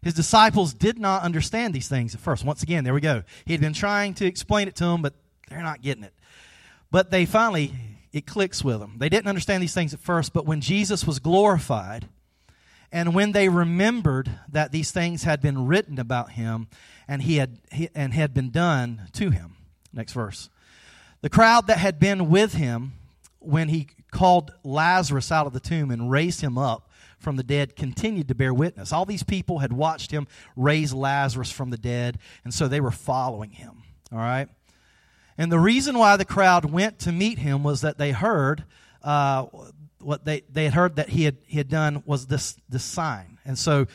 His 0.00 0.14
disciples 0.14 0.72
did 0.72 0.98
not 0.98 1.22
understand 1.22 1.74
these 1.74 1.86
things 1.86 2.14
at 2.14 2.20
first. 2.22 2.46
Once 2.46 2.62
again, 2.62 2.82
there 2.82 2.94
we 2.94 3.02
go. 3.02 3.22
He 3.44 3.52
had 3.52 3.60
been 3.60 3.74
trying 3.74 4.14
to 4.14 4.26
explain 4.26 4.66
it 4.66 4.74
to 4.76 4.84
them, 4.84 5.02
but 5.02 5.12
they're 5.50 5.62
not 5.62 5.82
getting 5.82 6.04
it. 6.04 6.14
But 6.90 7.10
they 7.10 7.26
finally, 7.26 7.74
it 8.10 8.26
clicks 8.26 8.64
with 8.64 8.80
them. 8.80 8.94
They 8.96 9.10
didn't 9.10 9.28
understand 9.28 9.62
these 9.62 9.74
things 9.74 9.92
at 9.92 10.00
first, 10.00 10.32
but 10.32 10.46
when 10.46 10.62
Jesus 10.62 11.06
was 11.06 11.18
glorified, 11.18 12.08
and 12.94 13.12
when 13.12 13.32
they 13.32 13.48
remembered 13.48 14.30
that 14.48 14.70
these 14.70 14.92
things 14.92 15.24
had 15.24 15.42
been 15.42 15.66
written 15.66 15.98
about 15.98 16.30
him 16.30 16.68
and 17.08 17.22
he 17.22 17.38
had 17.38 17.58
he, 17.72 17.88
and 17.92 18.14
had 18.14 18.32
been 18.32 18.50
done 18.50 19.08
to 19.14 19.30
him. 19.30 19.56
Next 19.92 20.12
verse. 20.12 20.48
The 21.20 21.28
crowd 21.28 21.66
that 21.66 21.78
had 21.78 21.98
been 21.98 22.30
with 22.30 22.54
him 22.54 22.92
when 23.40 23.68
he 23.68 23.88
called 24.12 24.52
Lazarus 24.62 25.32
out 25.32 25.48
of 25.48 25.52
the 25.52 25.58
tomb 25.58 25.90
and 25.90 26.08
raised 26.08 26.40
him 26.40 26.56
up 26.56 26.88
from 27.18 27.34
the 27.34 27.42
dead 27.42 27.74
continued 27.74 28.28
to 28.28 28.34
bear 28.36 28.54
witness. 28.54 28.92
All 28.92 29.04
these 29.04 29.24
people 29.24 29.58
had 29.58 29.72
watched 29.72 30.12
him 30.12 30.28
raise 30.54 30.94
Lazarus 30.94 31.50
from 31.50 31.70
the 31.70 31.76
dead, 31.76 32.18
and 32.44 32.54
so 32.54 32.68
they 32.68 32.80
were 32.80 32.92
following 32.92 33.50
him. 33.50 33.82
All 34.12 34.18
right? 34.18 34.48
And 35.36 35.50
the 35.50 35.58
reason 35.58 35.98
why 35.98 36.16
the 36.16 36.24
crowd 36.24 36.64
went 36.66 37.00
to 37.00 37.10
meet 37.10 37.38
him 37.38 37.64
was 37.64 37.80
that 37.80 37.98
they 37.98 38.12
heard 38.12 38.64
uh, 39.02 39.46
what 40.04 40.24
they, 40.24 40.42
they 40.50 40.64
had 40.64 40.74
heard 40.74 40.96
that 40.96 41.08
he 41.08 41.24
had, 41.24 41.38
he 41.46 41.58
had 41.58 41.68
done 41.68 42.02
was 42.06 42.26
this, 42.26 42.56
this 42.68 42.84
sign. 42.84 43.38
And 43.44 43.58
so 43.58 43.86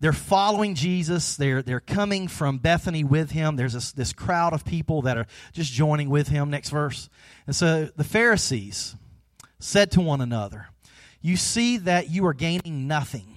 they're 0.00 0.12
following 0.12 0.74
Jesus. 0.74 1.36
They're, 1.36 1.62
they're 1.62 1.80
coming 1.80 2.26
from 2.26 2.58
Bethany 2.58 3.04
with 3.04 3.30
him. 3.30 3.54
There's 3.54 3.74
this, 3.74 3.92
this 3.92 4.12
crowd 4.12 4.52
of 4.52 4.64
people 4.64 5.02
that 5.02 5.16
are 5.16 5.26
just 5.52 5.72
joining 5.72 6.10
with 6.10 6.28
him. 6.28 6.50
Next 6.50 6.70
verse. 6.70 7.08
And 7.46 7.54
so 7.54 7.88
the 7.96 8.04
Pharisees 8.04 8.96
said 9.60 9.92
to 9.92 10.00
one 10.00 10.20
another, 10.20 10.66
You 11.20 11.36
see 11.36 11.76
that 11.78 12.10
you 12.10 12.26
are 12.26 12.34
gaining 12.34 12.88
nothing. 12.88 13.36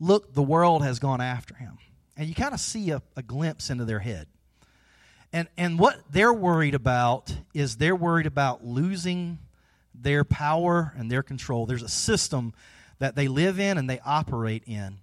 Look, 0.00 0.32
the 0.32 0.42
world 0.42 0.82
has 0.84 0.98
gone 0.98 1.20
after 1.20 1.54
him. 1.54 1.76
And 2.16 2.28
you 2.28 2.34
kind 2.34 2.54
of 2.54 2.60
see 2.60 2.90
a, 2.90 3.02
a 3.16 3.22
glimpse 3.22 3.68
into 3.68 3.84
their 3.84 4.00
head. 4.00 4.26
And, 5.32 5.48
and 5.58 5.78
what 5.78 6.00
they're 6.10 6.32
worried 6.32 6.74
about 6.74 7.34
is 7.52 7.76
they're 7.76 7.94
worried 7.94 8.26
about 8.26 8.64
losing 8.64 9.38
their 10.00 10.24
power 10.24 10.92
and 10.96 11.10
their 11.10 11.22
control. 11.22 11.66
There's 11.66 11.82
a 11.82 11.88
system 11.88 12.54
that 12.98 13.14
they 13.14 13.28
live 13.28 13.60
in 13.60 13.78
and 13.78 13.88
they 13.88 14.00
operate 14.04 14.62
in. 14.66 14.98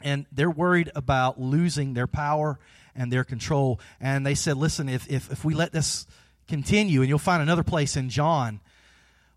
And 0.00 0.26
they're 0.32 0.50
worried 0.50 0.90
about 0.94 1.40
losing 1.40 1.94
their 1.94 2.06
power 2.06 2.58
and 2.94 3.12
their 3.12 3.24
control. 3.24 3.80
And 4.00 4.26
they 4.26 4.34
said, 4.34 4.56
listen, 4.56 4.88
if, 4.88 5.10
if, 5.10 5.30
if 5.30 5.44
we 5.44 5.54
let 5.54 5.72
this 5.72 6.06
continue, 6.48 7.00
and 7.00 7.08
you'll 7.08 7.18
find 7.18 7.42
another 7.42 7.62
place 7.62 7.96
in 7.96 8.08
John 8.08 8.60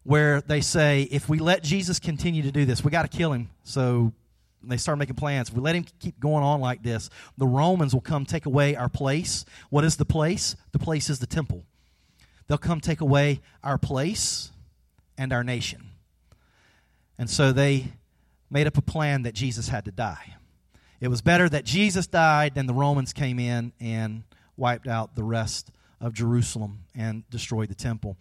where 0.04 0.42
they 0.42 0.62
say, 0.62 1.04
if 1.04 1.30
we 1.30 1.40
let 1.40 1.64
Jesus 1.64 2.00
continue 2.00 2.44
to 2.44 2.52
do 2.52 2.66
this, 2.66 2.84
we 2.84 2.92
got 2.92 3.10
to 3.10 3.18
kill 3.18 3.32
him. 3.32 3.50
So 3.64 4.12
they 4.64 4.78
start 4.78 4.98
making 4.98 5.16
plans. 5.16 5.50
If 5.50 5.56
we 5.56 5.62
let 5.62 5.75
him 5.75 5.86
keep 6.00 6.20
going 6.20 6.44
on 6.44 6.60
like 6.60 6.84
this, 6.84 7.10
the 7.38 7.48
Romans 7.48 7.94
will 7.94 8.02
come 8.02 8.25
take 8.25 8.46
away 8.46 8.75
our 8.75 8.90
place. 8.90 9.46
What 9.70 9.84
is 9.84 9.98
the 9.98 10.06
place? 10.06 10.56
The 10.72 10.80
place 10.80 11.10
is 11.10 11.20
the 11.20 11.28
temple. 11.28 11.64
They'll 12.48 12.58
come 12.58 12.82
take 12.82 13.02
away 13.02 13.42
our 13.64 13.78
place 13.78 14.52
and 15.17 15.31
our 15.34 15.43
nation. 15.43 15.89
And 17.17 17.29
so 17.29 17.51
they 17.51 17.93
made 18.50 18.67
up 18.67 18.77
a 18.77 18.81
plan 18.81 19.24
that 19.24 19.34
Jesus 19.34 19.69
had 19.69 19.86
to 19.86 19.91
die. 19.91 20.36
It 21.00 21.07
was 21.07 21.22
better 21.22 21.50
that 21.50 21.65
Jesus 21.65 22.07
died 22.07 22.55
than 22.55 22.67
the 22.67 22.74
Romans 22.74 23.13
came 23.13 23.39
in 23.39 23.74
and 23.79 24.24
wiped 24.57 24.88
out 24.88 25.15
the 25.15 25.24
rest 25.24 25.72
of 26.00 26.13
Jerusalem 26.13 26.79
and 26.95 27.29
destroyed 27.29 27.69
the 27.69 27.75
temple. 27.75 28.17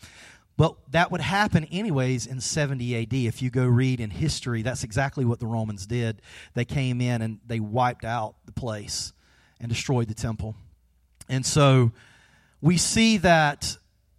But 0.57 0.77
that 0.93 1.11
would 1.11 1.21
happen 1.21 1.65
anyways 1.65 2.27
in 2.27 2.41
70 2.41 2.97
AD. 2.97 3.13
If 3.13 3.43
you 3.43 3.51
go 3.51 3.67
read 3.67 4.01
in 4.01 4.11
history, 4.11 4.63
that's 4.63 4.85
exactly 4.85 5.25
what 5.25 5.41
the 5.41 5.47
Romans 5.47 5.87
did. 5.87 6.23
They 6.55 6.65
came 6.65 7.01
in 7.01 7.23
and 7.23 7.41
they 7.47 7.59
wiped 7.59 8.05
out 8.05 8.37
the 8.47 8.53
place 8.53 9.13
and 9.61 9.69
destroyed 9.69 10.09
the 10.09 10.15
temple. 10.15 10.55
And 11.29 11.45
so 11.45 11.93
we 12.61 12.77
see 12.77 13.19
that 13.19 13.77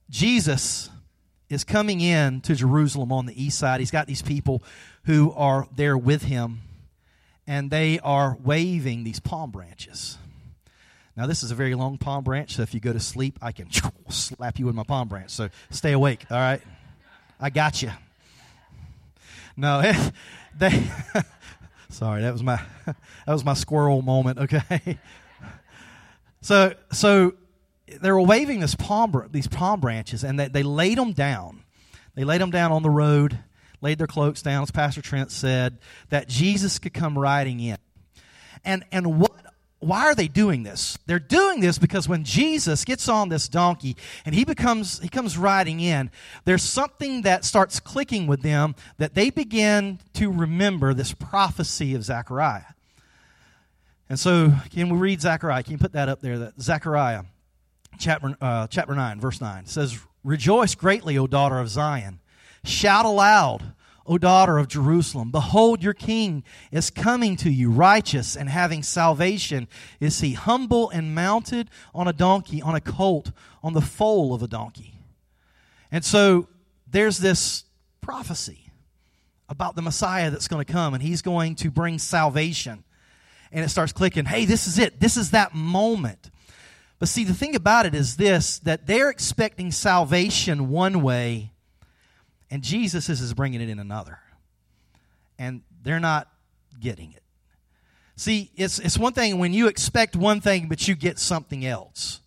Jesus 0.09 0.89
is 1.49 1.63
coming 1.63 2.01
in 2.01 2.41
to 2.41 2.55
Jerusalem 2.55 3.11
on 3.11 3.25
the 3.25 3.43
east 3.43 3.57
side. 3.57 3.79
He's 3.79 3.91
got 3.91 4.07
these 4.07 4.21
people 4.21 4.63
who 5.03 5.31
are 5.33 5.67
there 5.75 5.97
with 5.97 6.23
him, 6.23 6.61
and 7.45 7.69
they 7.69 7.99
are 7.99 8.37
waving 8.43 9.03
these 9.03 9.19
palm 9.19 9.51
branches. 9.51 10.17
Now, 11.15 11.27
this 11.27 11.43
is 11.43 11.51
a 11.51 11.55
very 11.55 11.75
long 11.75 11.97
palm 11.97 12.23
branch, 12.23 12.55
so 12.55 12.61
if 12.61 12.73
you 12.73 12.79
go 12.79 12.91
to 12.91 12.99
sleep, 12.99 13.39
I 13.41 13.51
can 13.51 13.69
slap 14.09 14.59
you 14.59 14.65
with 14.65 14.75
my 14.75 14.83
palm 14.83 15.07
branch. 15.07 15.31
So 15.31 15.49
stay 15.69 15.93
awake, 15.93 16.25
all 16.29 16.37
right? 16.37 16.61
I 17.39 17.49
got 17.49 17.81
you. 17.81 17.91
No, 19.55 19.81
they. 20.57 20.83
sorry, 21.89 22.21
that 22.23 22.33
was 22.33 22.43
my 22.43 22.59
that 22.85 23.33
was 23.33 23.45
my 23.45 23.53
squirrel 23.53 24.01
moment. 24.01 24.39
Okay. 24.39 24.99
So 26.41 26.73
so 26.91 27.33
they 27.87 28.11
were 28.11 28.21
waving 28.21 28.59
this 28.59 28.75
palm 28.75 29.27
these 29.31 29.47
palm 29.47 29.79
branches, 29.79 30.23
and 30.23 30.39
they, 30.39 30.47
they 30.47 30.63
laid 30.63 30.97
them 30.97 31.13
down. 31.13 31.63
They 32.15 32.23
laid 32.23 32.41
them 32.41 32.51
down 32.51 32.71
on 32.71 32.83
the 32.83 32.89
road, 32.89 33.39
laid 33.81 33.97
their 33.97 34.07
cloaks 34.07 34.41
down, 34.41 34.63
as 34.63 34.71
Pastor 34.71 35.01
Trent 35.01 35.31
said, 35.31 35.77
that 36.09 36.27
Jesus 36.27 36.79
could 36.79 36.93
come 36.93 37.17
riding 37.17 37.59
in. 37.59 37.77
And 38.63 38.83
and 38.91 39.19
what 39.19 39.33
why 39.79 40.05
are 40.05 40.15
they 40.15 40.27
doing 40.27 40.63
this? 40.63 40.97
They're 41.05 41.19
doing 41.19 41.59
this 41.59 41.77
because 41.77 42.09
when 42.09 42.23
Jesus 42.23 42.85
gets 42.85 43.07
on 43.07 43.29
this 43.29 43.47
donkey 43.47 43.95
and 44.25 44.33
he 44.33 44.43
becomes 44.43 44.99
he 44.99 45.09
comes 45.09 45.37
riding 45.37 45.79
in, 45.79 46.09
there's 46.45 46.63
something 46.63 47.21
that 47.21 47.45
starts 47.45 47.79
clicking 47.79 48.25
with 48.25 48.41
them 48.41 48.75
that 48.97 49.13
they 49.13 49.29
begin 49.29 49.99
to 50.13 50.31
remember 50.31 50.93
this 50.93 51.13
prophecy 51.13 51.93
of 51.93 52.03
Zechariah. 52.03 52.73
And 54.09 54.19
so, 54.19 54.53
can 54.71 54.89
we 54.89 54.97
read 54.97 55.21
Zechariah? 55.21 55.63
Can 55.63 55.73
you 55.73 55.77
put 55.77 55.93
that 55.93 56.09
up 56.09 56.21
there? 56.21 56.39
That 56.39 56.61
Zechariah, 56.61 57.23
chapter 57.97 58.35
uh, 58.41 58.67
chapter 58.67 58.95
nine, 58.95 59.19
verse 59.19 59.41
nine 59.41 59.65
says, 59.65 59.99
"Rejoice 60.23 60.75
greatly, 60.75 61.17
O 61.17 61.27
daughter 61.27 61.59
of 61.59 61.69
Zion! 61.69 62.19
Shout 62.63 63.05
aloud." 63.05 63.73
O 64.07 64.19
daughter 64.19 64.59
of 64.59 64.67
Jerusalem, 64.67 65.31
behold, 65.31 65.81
your 65.81 65.95
king 65.95 66.43
is 66.71 66.91
coming 66.91 67.35
to 67.37 67.49
you, 67.49 67.71
righteous 67.71 68.37
and 68.37 68.47
having 68.47 68.83
salvation 68.83 69.67
is 69.99 70.21
he, 70.21 70.33
humble 70.33 70.91
and 70.91 71.15
mounted 71.15 71.71
on 71.91 72.07
a 72.07 72.13
donkey, 72.13 72.61
on 72.61 72.75
a 72.75 72.81
colt, 72.81 73.31
on 73.63 73.73
the 73.73 73.81
foal 73.81 74.35
of 74.35 74.43
a 74.43 74.47
donkey. 74.47 74.99
And 75.91 76.05
so 76.05 76.47
there's 76.85 77.17
this 77.17 77.63
prophecy 77.99 78.69
about 79.49 79.75
the 79.75 79.81
Messiah 79.81 80.29
that's 80.29 80.47
going 80.47 80.63
to 80.63 80.71
come, 80.71 80.93
and 80.93 81.01
he's 81.01 81.23
going 81.23 81.55
to 81.55 81.71
bring 81.71 81.97
salvation. 81.97 82.83
And 83.51 83.65
it 83.65 83.69
starts 83.69 83.91
clicking 83.91 84.25
hey, 84.25 84.45
this 84.45 84.67
is 84.67 84.77
it. 84.77 84.99
This 84.99 85.17
is 85.17 85.31
that 85.31 85.55
moment. 85.55 86.29
But 86.97 87.09
see, 87.09 87.23
the 87.23 87.33
thing 87.33 87.55
about 87.55 87.85
it 87.85 87.93
is 87.93 88.17
this 88.17 88.59
that 88.59 88.87
they're 88.87 89.09
expecting 89.09 89.71
salvation 89.71 90.69
one 90.69 91.01
way 91.01 91.51
and 92.51 92.63
Jesus 92.63 93.09
is 93.09 93.33
bringing 93.33 93.61
it 93.61 93.69
in 93.69 93.79
another. 93.79 94.19
And 95.37 95.61
they're 95.83 95.99
not 95.99 96.29
getting 96.79 97.11
it. 97.11 97.21
See, 98.15 98.51
it's, 98.55 98.79
it's 98.79 98.97
one 98.97 99.13
thing 99.13 99.39
when 99.39 99.51
you 99.51 99.67
expect 99.67 100.15
one 100.15 100.39
thing, 100.39 100.69
but 100.69 100.87
you 100.87 100.95
get 100.95 101.19
something 101.19 101.65
else. 101.65 102.21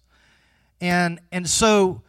And, 0.80 1.18
and 1.32 1.48
so 1.48 2.02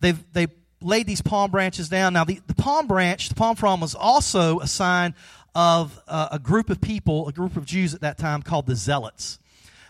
they've, 0.00 0.22
they 0.32 0.46
laid 0.80 1.06
these 1.06 1.22
palm 1.22 1.50
branches 1.50 1.88
down. 1.88 2.12
Now, 2.12 2.24
the, 2.24 2.40
the 2.46 2.54
palm 2.54 2.86
branch, 2.86 3.28
the 3.28 3.34
palm 3.34 3.56
frond, 3.56 3.82
was 3.82 3.94
also 3.94 4.60
a 4.60 4.68
sign 4.68 5.14
of 5.54 6.00
uh, 6.06 6.28
a 6.30 6.38
group 6.38 6.70
of 6.70 6.80
people, 6.80 7.28
a 7.28 7.32
group 7.32 7.56
of 7.56 7.64
Jews 7.64 7.94
at 7.94 8.02
that 8.02 8.16
time 8.16 8.42
called 8.42 8.66
the 8.66 8.76
Zealots. 8.76 9.40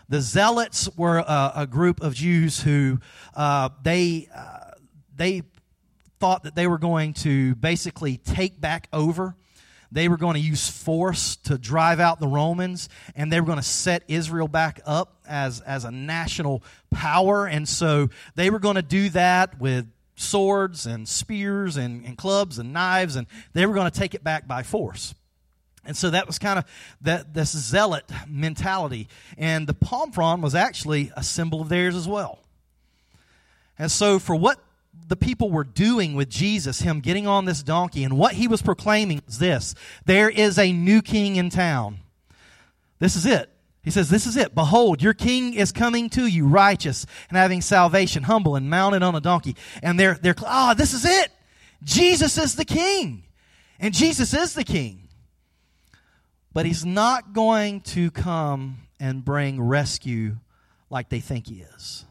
The 0.09 0.21
Zealots 0.21 0.89
were 0.95 1.19
uh, 1.19 1.51
a 1.55 1.67
group 1.67 2.01
of 2.01 2.13
Jews 2.13 2.61
who 2.61 2.99
uh, 3.35 3.69
they, 3.81 4.27
uh, 4.35 4.71
they 5.15 5.43
thought 6.19 6.43
that 6.43 6.55
they 6.55 6.67
were 6.67 6.77
going 6.77 7.13
to 7.13 7.55
basically 7.55 8.17
take 8.17 8.59
back 8.59 8.87
over. 8.93 9.35
They 9.91 10.09
were 10.09 10.17
going 10.17 10.33
to 10.33 10.39
use 10.39 10.69
force 10.69 11.35
to 11.43 11.57
drive 11.57 11.99
out 11.99 12.19
the 12.19 12.27
Romans, 12.27 12.89
and 13.15 13.31
they 13.31 13.39
were 13.39 13.45
going 13.45 13.59
to 13.59 13.63
set 13.63 14.03
Israel 14.07 14.47
back 14.47 14.81
up 14.85 15.21
as, 15.27 15.61
as 15.61 15.85
a 15.85 15.91
national 15.91 16.63
power. 16.89 17.45
And 17.45 17.69
so 17.69 18.09
they 18.35 18.49
were 18.49 18.59
going 18.59 18.75
to 18.75 18.81
do 18.81 19.09
that 19.09 19.59
with 19.59 19.87
swords 20.15 20.85
and 20.85 21.07
spears 21.07 21.77
and, 21.77 22.03
and 22.05 22.17
clubs 22.17 22.57
and 22.57 22.73
knives, 22.73 23.15
and 23.15 23.27
they 23.53 23.65
were 23.65 23.73
going 23.73 23.89
to 23.89 23.99
take 23.99 24.15
it 24.15 24.23
back 24.23 24.47
by 24.47 24.63
force. 24.63 25.13
And 25.85 25.97
so 25.97 26.09
that 26.11 26.27
was 26.27 26.39
kind 26.39 26.59
of 26.59 26.65
that 27.01 27.33
this 27.33 27.51
zealot 27.51 28.05
mentality. 28.27 29.07
And 29.37 29.67
the 29.67 29.73
palm 29.73 30.11
frond 30.11 30.41
was 30.41 30.55
actually 30.55 31.11
a 31.15 31.23
symbol 31.23 31.61
of 31.61 31.69
theirs 31.69 31.95
as 31.95 32.07
well. 32.07 32.39
And 33.77 33.91
so 33.91 34.19
for 34.19 34.35
what 34.35 34.59
the 35.07 35.15
people 35.15 35.51
were 35.51 35.63
doing 35.63 36.13
with 36.13 36.29
Jesus, 36.29 36.81
him 36.81 37.01
getting 37.01 37.27
on 37.27 37.45
this 37.45 37.63
donkey, 37.63 38.03
and 38.03 38.17
what 38.17 38.33
he 38.33 38.47
was 38.47 38.61
proclaiming 38.61 39.21
was 39.25 39.39
this 39.39 39.75
there 40.05 40.29
is 40.29 40.57
a 40.57 40.71
new 40.71 41.01
king 41.01 41.35
in 41.35 41.49
town. 41.49 41.99
This 42.99 43.15
is 43.15 43.25
it. 43.25 43.49
He 43.83 43.91
says, 43.91 44.09
This 44.09 44.25
is 44.25 44.37
it. 44.37 44.55
Behold, 44.55 45.01
your 45.01 45.13
king 45.13 45.53
is 45.53 45.71
coming 45.71 46.09
to 46.11 46.25
you, 46.25 46.47
righteous 46.47 47.05
and 47.29 47.37
having 47.37 47.61
salvation, 47.61 48.23
humble 48.23 48.55
and 48.55 48.69
mounted 48.69 49.03
on 49.03 49.15
a 49.15 49.19
donkey. 49.19 49.57
And 49.81 49.99
they're, 49.99 50.17
they're, 50.21 50.35
ah, 50.45 50.71
oh, 50.71 50.73
this 50.73 50.93
is 50.93 51.05
it. 51.05 51.29
Jesus 51.83 52.37
is 52.37 52.55
the 52.55 52.65
king. 52.65 53.23
And 53.79 53.93
Jesus 53.93 54.33
is 54.33 54.53
the 54.53 54.63
king. 54.63 55.02
But 56.53 56.65
he's 56.65 56.85
not 56.85 57.33
going 57.33 57.81
to 57.81 58.11
come 58.11 58.87
and 58.99 59.25
bring 59.25 59.61
rescue 59.61 60.37
like 60.89 61.09
they 61.09 61.19
think 61.19 61.47
he 61.47 61.61
is. 61.75 62.05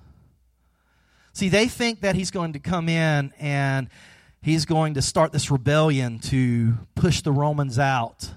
See, 1.32 1.49
they 1.49 1.68
think 1.68 2.00
that 2.00 2.14
he's 2.14 2.30
going 2.30 2.52
to 2.54 2.58
come 2.58 2.88
in 2.88 3.32
and 3.38 3.88
he's 4.42 4.66
going 4.66 4.94
to 4.94 5.02
start 5.02 5.32
this 5.32 5.50
rebellion 5.50 6.18
to 6.18 6.75
push 6.94 7.22
the 7.22 7.32
Romans 7.32 7.78
out. 7.78 8.30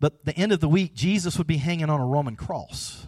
But 0.00 0.24
the 0.24 0.36
end 0.36 0.52
of 0.52 0.60
the 0.60 0.68
week, 0.68 0.94
Jesus 0.94 1.36
would 1.38 1.46
be 1.46 1.58
hanging 1.58 1.90
on 1.90 2.00
a 2.00 2.06
Roman 2.06 2.36
cross. 2.36 3.06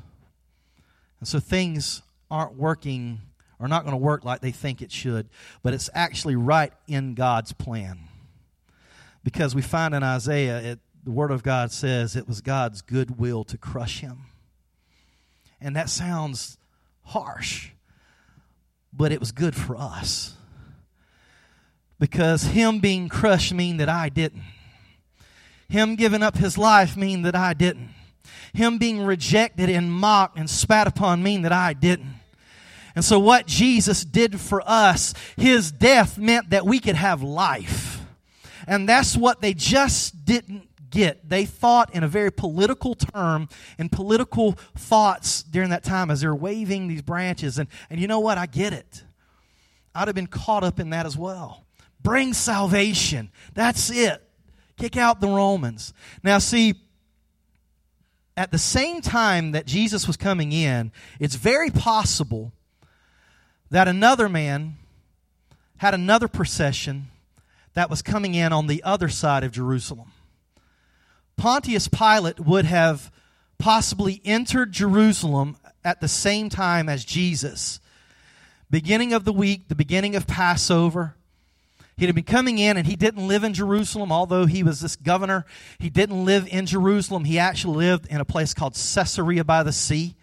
And 1.21 1.27
so 1.27 1.41
things 1.41 2.03
aren't 2.31 2.57
working 2.57 3.21
or 3.59 3.69
not 3.69 3.85
going 3.85 3.93
to 3.93 3.99
work 3.99 4.25
like 4.25 4.41
they 4.41 4.51
think 4.51 4.83
it 4.83 4.93
should, 4.93 5.29
but 5.63 5.73
it's 5.73 5.89
actually 5.95 6.37
right 6.37 6.73
in 6.87 7.15
God's 7.15 7.53
plan. 7.53 8.01
Because 9.23 9.55
we 9.55 9.63
find 9.63 9.95
in 9.95 10.03
Isaiah, 10.03 10.59
it, 10.59 10.81
the 11.05 11.11
Word 11.11 11.31
of 11.31 11.43
God 11.43 11.71
says 11.71 12.17
it 12.17 12.27
was 12.27 12.41
God's 12.41 12.81
good 12.81 13.19
will 13.19 13.45
to 13.45 13.59
crush 13.59 14.01
him. 14.01 14.27
And 15.61 15.77
that 15.77 15.91
sounds 15.91 16.59
harsh. 17.03 17.71
but 18.97 19.13
it 19.13 19.21
was 19.21 19.33
good 19.33 19.55
for 19.55 19.77
us. 19.77 20.35
Because 21.99 22.45
him 22.45 22.79
being 22.79 23.09
crushed 23.09 23.53
mean 23.53 23.79
that 23.79 23.89
I 23.89 24.09
didn't. 24.09 24.43
Him 25.69 25.97
giving 25.97 26.23
up 26.23 26.37
his 26.37 26.57
life 26.57 26.97
mean 26.97 27.23
that 27.23 27.35
I 27.35 27.55
didn't. 27.55 27.91
Him 28.53 28.79
being 28.79 29.03
rejected 29.03 29.69
and 29.69 29.93
mocked 29.93 30.39
and 30.39 30.49
spat 30.49 30.87
upon 30.87 31.23
mean 31.23 31.43
that 31.43 31.53
I 31.53 31.73
didn't. 31.73 32.15
And 32.95 33.05
so 33.05 33.19
what 33.19 33.47
Jesus 33.47 34.05
did 34.05 34.41
for 34.41 34.63
us, 34.65 35.15
his 35.37 35.73
death 35.73 36.17
meant 36.17 36.51
that 36.51 36.65
we 36.65 36.79
could 36.79 36.95
have 36.95 37.23
life. 37.23 38.01
And 38.69 38.89
that's 38.89 39.17
what 39.17 39.41
they 39.41 39.55
just 39.55 40.25
didn't 40.25 40.69
They 40.95 41.45
thought 41.45 41.95
in 41.95 42.05
a 42.05 42.09
very 42.09 42.31
political 42.31 42.95
term 42.95 43.49
and 43.79 43.91
political 43.91 44.53
thoughts 44.77 45.43
during 45.43 45.71
that 45.71 45.85
time 45.85 46.11
as 46.11 46.21
they're 46.21 46.35
waving 46.35 46.89
these 46.89 47.03
branches. 47.03 47.59
And, 47.59 47.69
and 47.91 48.01
you 48.01 48.07
know 48.07 48.21
what? 48.21 48.39
I 48.39 48.47
get 48.47 48.73
it. 48.73 49.03
I'd 49.95 50.09
have 50.09 50.15
been 50.15 50.27
caught 50.27 50.65
up 50.65 50.81
in 50.81 50.91
that 50.91 51.07
as 51.07 51.17
well. 51.17 51.65
Bring 52.03 52.33
salvation. 52.33 53.31
That's 53.55 53.91
it. 53.91 54.23
Kick 54.77 54.97
out 54.97 55.21
the 55.21 55.29
Romans. 55.29 55.93
Now, 56.23 56.39
see, 56.39 56.75
at 58.37 58.51
the 58.51 58.59
same 58.59 59.01
time 59.01 59.53
that 59.53 59.67
Jesus 59.67 60.07
was 60.07 60.17
coming 60.17 60.53
in, 60.53 60.93
it's 61.21 61.37
very 61.37 61.71
possible 61.71 62.53
that 63.71 63.89
another 63.89 64.29
man 64.29 64.77
had 65.79 65.95
another 65.95 66.29
procession 66.29 67.09
that 67.75 67.91
was 67.91 68.03
coming 68.03 68.35
in 68.35 68.53
on 68.53 68.67
the 68.67 68.83
other 68.83 69.09
side 69.09 69.45
of 69.45 69.53
Jerusalem. 69.53 70.11
Pontius 71.37 71.89
Pilate 71.89 72.41
would 72.41 72.65
have 72.65 73.11
possibly 73.59 74.21
entered 74.25 74.73
Jerusalem 74.73 75.57
at 75.85 76.01
the 76.01 76.09
same 76.09 76.49
time 76.49 76.89
as 76.89 77.05
Jesus. 77.05 77.81
Beginning 78.71 79.13
of 79.13 79.25
the 79.25 79.33
week, 79.33 79.69
the 79.69 79.75
beginning 79.75 80.17
of 80.17 80.27
Passover, 80.27 81.17
He'd 81.97 82.13
been 82.13 82.25
coming 82.25 82.59
in 82.59 82.77
and 82.77 82.87
he 82.87 82.97
didn't 82.97 83.27
live 83.27 83.45
in 83.45 83.55
Jerusalem, 83.55 84.11
although 84.11 84.47
he 84.47 84.65
was 84.65 84.81
this 84.81 84.97
governor. 84.97 85.47
He 85.79 85.91
didn't 85.91 86.25
live 86.25 86.49
in 86.49 86.67
Jerusalem. 86.67 87.25
He 87.25 87.39
actually 87.39 87.77
lived 87.77 88.07
in 88.07 88.21
a 88.21 88.25
place 88.25 88.53
called 88.53 88.75
Caesarea 88.75 89.45
by 89.45 89.63
the 89.63 89.73
sea. 89.73 90.17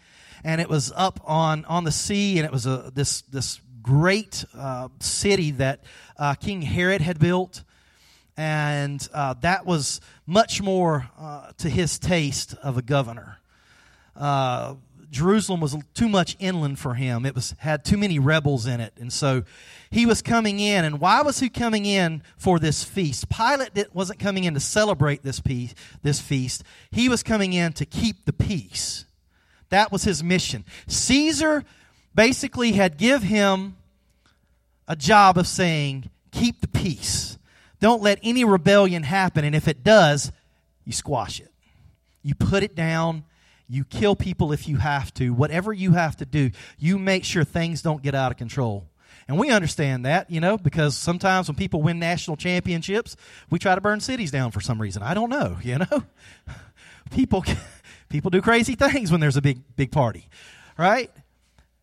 And 0.43 0.59
it 0.59 0.67
was 0.67 0.91
up 0.95 1.21
on, 1.23 1.63
on 1.65 1.83
the 1.83 1.91
sea, 1.91 2.39
and 2.39 2.45
it 2.45 2.51
was 2.51 2.65
a, 2.65 2.91
this, 2.93 3.21
this 3.21 3.61
great 3.81 4.43
uh, 4.57 4.89
city 4.99 5.51
that 5.51 5.83
uh, 6.17 6.33
King 6.33 6.61
Herod 6.61 7.01
had 7.01 7.19
built. 7.19 7.63
And 8.41 9.07
uh, 9.13 9.35
that 9.41 9.67
was 9.67 10.01
much 10.25 10.63
more 10.63 11.07
uh, 11.19 11.51
to 11.59 11.69
his 11.69 11.99
taste 11.99 12.55
of 12.63 12.75
a 12.75 12.81
governor. 12.81 13.37
Uh, 14.15 14.77
Jerusalem 15.11 15.59
was 15.59 15.77
too 15.93 16.09
much 16.09 16.37
inland 16.39 16.79
for 16.79 16.95
him. 16.95 17.23
It 17.27 17.35
was 17.35 17.53
had 17.59 17.85
too 17.85 17.97
many 17.97 18.17
rebels 18.17 18.65
in 18.65 18.79
it, 18.79 18.93
and 18.99 19.13
so 19.13 19.43
he 19.91 20.07
was 20.07 20.23
coming 20.23 20.59
in. 20.59 20.85
And 20.85 20.99
why 20.99 21.21
was 21.21 21.39
he 21.39 21.49
coming 21.49 21.85
in 21.85 22.23
for 22.35 22.57
this 22.57 22.83
feast? 22.83 23.29
Pilate 23.29 23.93
wasn't 23.93 24.17
coming 24.17 24.45
in 24.45 24.55
to 24.55 24.59
celebrate 24.59 25.21
this 25.21 25.39
peace, 25.39 25.75
this 26.01 26.19
feast. 26.19 26.63
He 26.89 27.09
was 27.09 27.21
coming 27.21 27.53
in 27.53 27.73
to 27.73 27.85
keep 27.85 28.25
the 28.25 28.33
peace. 28.33 29.05
That 29.69 29.91
was 29.91 30.03
his 30.03 30.23
mission. 30.23 30.65
Caesar 30.87 31.63
basically 32.15 32.71
had 32.71 32.97
give 32.97 33.21
him 33.21 33.77
a 34.87 34.95
job 34.95 35.37
of 35.37 35.45
saying, 35.45 36.09
"Keep 36.31 36.61
the 36.61 36.67
peace. 36.67 37.37
Don't 37.81 38.01
let 38.01 38.19
any 38.23 38.45
rebellion 38.45 39.03
happen, 39.03 39.43
and 39.43 39.53
if 39.53 39.67
it 39.67 39.83
does, 39.83 40.31
you 40.85 40.93
squash 40.93 41.41
it. 41.41 41.51
You 42.23 42.35
put 42.35 42.63
it 42.63 42.75
down." 42.75 43.25
You 43.71 43.85
kill 43.85 44.17
people 44.17 44.51
if 44.51 44.67
you 44.67 44.75
have 44.75 45.13
to. 45.13 45.29
Whatever 45.29 45.71
you 45.71 45.93
have 45.93 46.17
to 46.17 46.25
do, 46.25 46.51
you 46.77 46.99
make 46.99 47.23
sure 47.23 47.45
things 47.45 47.81
don't 47.81 48.03
get 48.03 48.13
out 48.13 48.29
of 48.29 48.37
control. 48.37 48.89
And 49.29 49.39
we 49.39 49.49
understand 49.49 50.05
that, 50.05 50.29
you 50.29 50.41
know, 50.41 50.57
because 50.57 50.97
sometimes 50.97 51.47
when 51.47 51.55
people 51.55 51.81
win 51.81 51.97
national 51.97 52.35
championships, 52.35 53.15
we 53.49 53.59
try 53.59 53.73
to 53.73 53.79
burn 53.79 54.01
cities 54.01 54.29
down 54.29 54.51
for 54.51 54.59
some 54.59 54.81
reason. 54.81 55.03
I 55.03 55.13
don't 55.13 55.29
know, 55.29 55.57
you 55.63 55.77
know. 55.77 56.03
People 57.11 57.45
people 58.09 58.29
do 58.29 58.41
crazy 58.41 58.75
things 58.75 59.09
when 59.09 59.21
there's 59.21 59.37
a 59.37 59.41
big 59.41 59.61
big 59.77 59.89
party, 59.89 60.27
right? 60.77 61.09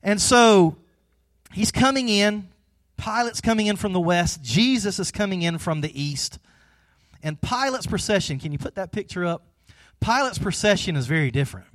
And 0.02 0.20
so 0.20 0.76
he's 1.52 1.72
coming 1.72 2.10
in, 2.10 2.48
Pilate's 2.98 3.40
coming 3.40 3.66
in 3.66 3.76
from 3.76 3.94
the 3.94 4.00
west, 4.00 4.42
Jesus 4.42 4.98
is 4.98 5.10
coming 5.10 5.42
in 5.42 5.56
from 5.56 5.80
the 5.80 6.00
east. 6.00 6.38
And 7.22 7.40
Pilate's 7.40 7.86
procession, 7.86 8.38
can 8.38 8.52
you 8.52 8.58
put 8.58 8.74
that 8.74 8.92
picture 8.92 9.24
up? 9.24 9.44
Pilate's 10.00 10.38
procession 10.38 10.94
is 10.94 11.06
very 11.06 11.30
different. 11.30 11.66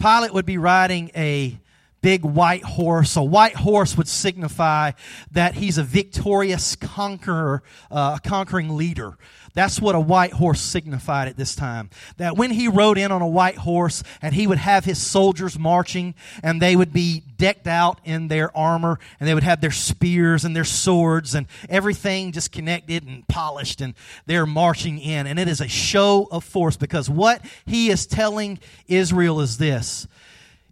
Pilate 0.00 0.32
would 0.32 0.46
be 0.46 0.58
riding 0.58 1.10
a 1.14 1.58
big 2.02 2.24
white 2.24 2.64
horse. 2.64 3.16
A 3.16 3.22
white 3.22 3.54
horse 3.54 3.96
would 3.96 4.08
signify 4.08 4.92
that 5.30 5.54
he's 5.54 5.78
a 5.78 5.82
victorious 5.84 6.76
conqueror, 6.76 7.62
uh, 7.90 8.18
a 8.22 8.28
conquering 8.28 8.76
leader. 8.76 9.16
That's 9.54 9.80
what 9.80 9.94
a 9.94 10.00
white 10.00 10.32
horse 10.32 10.60
signified 10.60 11.28
at 11.28 11.36
this 11.36 11.54
time. 11.54 11.90
That 12.16 12.36
when 12.36 12.50
he 12.50 12.68
rode 12.68 12.96
in 12.96 13.12
on 13.12 13.20
a 13.20 13.28
white 13.28 13.58
horse 13.58 14.02
and 14.22 14.34
he 14.34 14.46
would 14.46 14.58
have 14.58 14.84
his 14.84 14.98
soldiers 14.98 15.58
marching 15.58 16.14
and 16.42 16.60
they 16.60 16.74
would 16.74 16.92
be 16.92 17.22
decked 17.36 17.66
out 17.66 18.00
in 18.04 18.28
their 18.28 18.56
armor 18.56 18.98
and 19.20 19.28
they 19.28 19.34
would 19.34 19.42
have 19.42 19.60
their 19.60 19.70
spears 19.70 20.46
and 20.46 20.56
their 20.56 20.64
swords 20.64 21.34
and 21.34 21.46
everything 21.68 22.32
just 22.32 22.50
connected 22.50 23.04
and 23.06 23.28
polished 23.28 23.82
and 23.82 23.94
they're 24.24 24.46
marching 24.46 24.98
in. 24.98 25.26
And 25.26 25.38
it 25.38 25.48
is 25.48 25.60
a 25.60 25.68
show 25.68 26.28
of 26.30 26.44
force 26.44 26.78
because 26.78 27.10
what 27.10 27.44
he 27.66 27.90
is 27.90 28.06
telling 28.06 28.58
Israel 28.88 29.40
is 29.40 29.58
this 29.58 30.06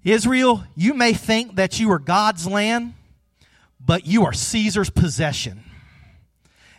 Israel, 0.05 0.65
you 0.75 0.95
may 0.95 1.13
think 1.13 1.57
that 1.57 1.79
you 1.79 1.91
are 1.91 1.99
God's 1.99 2.47
land, 2.47 2.95
but 3.85 4.07
you 4.07 4.25
are 4.25 4.33
Caesar's 4.33 4.91
possession. 4.91 5.65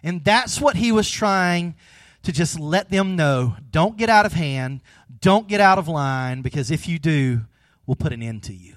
And 0.03 0.23
that's 0.23 0.59
what 0.59 0.75
he 0.75 0.91
was 0.91 1.09
trying 1.09 1.75
to 2.23 2.31
just 2.31 2.59
let 2.59 2.89
them 2.89 3.15
know 3.15 3.55
don't 3.69 3.97
get 3.97 4.09
out 4.09 4.25
of 4.25 4.33
hand, 4.33 4.81
don't 5.19 5.47
get 5.47 5.61
out 5.61 5.77
of 5.77 5.87
line, 5.87 6.41
because 6.41 6.71
if 6.71 6.87
you 6.87 6.99
do, 6.99 7.41
we'll 7.85 7.95
put 7.95 8.13
an 8.13 8.23
end 8.23 8.43
to 8.43 8.53
you. 8.53 8.75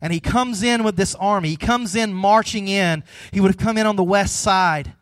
And 0.00 0.12
he 0.12 0.20
comes 0.20 0.62
in 0.62 0.82
with 0.82 0.96
this 0.96 1.14
army. 1.14 1.50
He 1.50 1.56
comes 1.56 1.94
in 1.94 2.12
marching 2.12 2.66
in. 2.66 3.04
He 3.30 3.40
would 3.40 3.52
have 3.52 3.56
come 3.56 3.78
in 3.78 3.86
on 3.86 3.96
the 3.96 4.02
west 4.02 4.40
side 4.40 4.94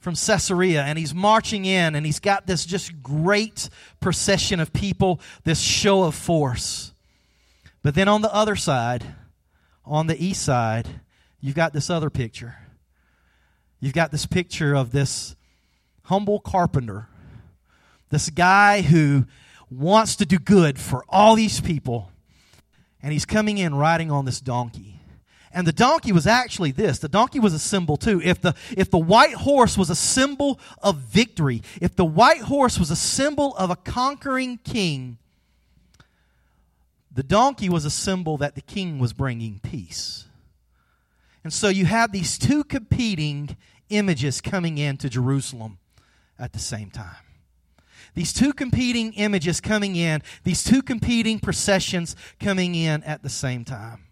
from 0.00 0.14
Caesarea, 0.14 0.82
and 0.82 0.98
he's 0.98 1.14
marching 1.14 1.66
in, 1.66 1.94
and 1.94 2.06
he's 2.06 2.20
got 2.20 2.46
this 2.46 2.64
just 2.64 3.02
great 3.02 3.68
procession 4.00 4.58
of 4.58 4.72
people, 4.72 5.20
this 5.44 5.60
show 5.60 6.04
of 6.04 6.14
force. 6.14 6.94
But 7.82 7.94
then 7.94 8.08
on 8.08 8.22
the 8.22 8.32
other 8.34 8.56
side, 8.56 9.04
on 9.84 10.06
the 10.06 10.22
east 10.22 10.42
side, 10.42 10.86
you've 11.40 11.54
got 11.54 11.72
this 11.72 11.90
other 11.90 12.10
picture. 12.10 12.56
You've 13.80 13.94
got 13.94 14.10
this 14.10 14.26
picture 14.26 14.74
of 14.74 14.92
this 14.92 15.34
humble 16.04 16.40
carpenter, 16.40 17.08
this 18.10 18.28
guy 18.28 18.82
who 18.82 19.24
wants 19.70 20.16
to 20.16 20.26
do 20.26 20.38
good 20.38 20.78
for 20.78 21.04
all 21.08 21.34
these 21.34 21.60
people, 21.60 22.10
and 23.02 23.12
he's 23.12 23.24
coming 23.24 23.56
in 23.56 23.74
riding 23.74 24.10
on 24.10 24.24
this 24.26 24.40
donkey. 24.40 25.00
And 25.52 25.66
the 25.66 25.72
donkey 25.72 26.12
was 26.12 26.26
actually 26.26 26.70
this. 26.70 26.98
The 26.98 27.08
donkey 27.08 27.40
was 27.40 27.54
a 27.54 27.58
symbol 27.58 27.96
too. 27.96 28.20
If 28.22 28.40
the, 28.40 28.54
if 28.76 28.90
the 28.90 28.98
white 28.98 29.34
horse 29.34 29.76
was 29.76 29.90
a 29.90 29.96
symbol 29.96 30.60
of 30.80 30.96
victory, 30.98 31.62
if 31.80 31.96
the 31.96 32.04
white 32.04 32.42
horse 32.42 32.78
was 32.78 32.90
a 32.90 32.96
symbol 32.96 33.56
of 33.56 33.70
a 33.70 33.76
conquering 33.76 34.58
king, 34.58 35.18
the 37.12 37.22
donkey 37.22 37.68
was 37.68 37.84
a 37.84 37.90
symbol 37.90 38.36
that 38.38 38.54
the 38.54 38.60
king 38.60 38.98
was 38.98 39.12
bringing 39.12 39.60
peace. 39.60 40.26
And 41.42 41.52
so 41.52 41.68
you 41.68 41.86
have 41.86 42.12
these 42.12 42.38
two 42.38 42.64
competing 42.64 43.56
images 43.88 44.40
coming 44.40 44.78
into 44.78 45.08
Jerusalem 45.08 45.78
at 46.38 46.52
the 46.52 46.58
same 46.58 46.90
time. 46.90 47.24
These 48.14 48.32
two 48.32 48.52
competing 48.52 49.12
images 49.14 49.60
coming 49.60 49.96
in, 49.96 50.22
these 50.44 50.64
two 50.64 50.82
competing 50.82 51.38
processions 51.38 52.16
coming 52.38 52.74
in 52.74 53.02
at 53.04 53.22
the 53.22 53.28
same 53.28 53.64
time. 53.64 54.06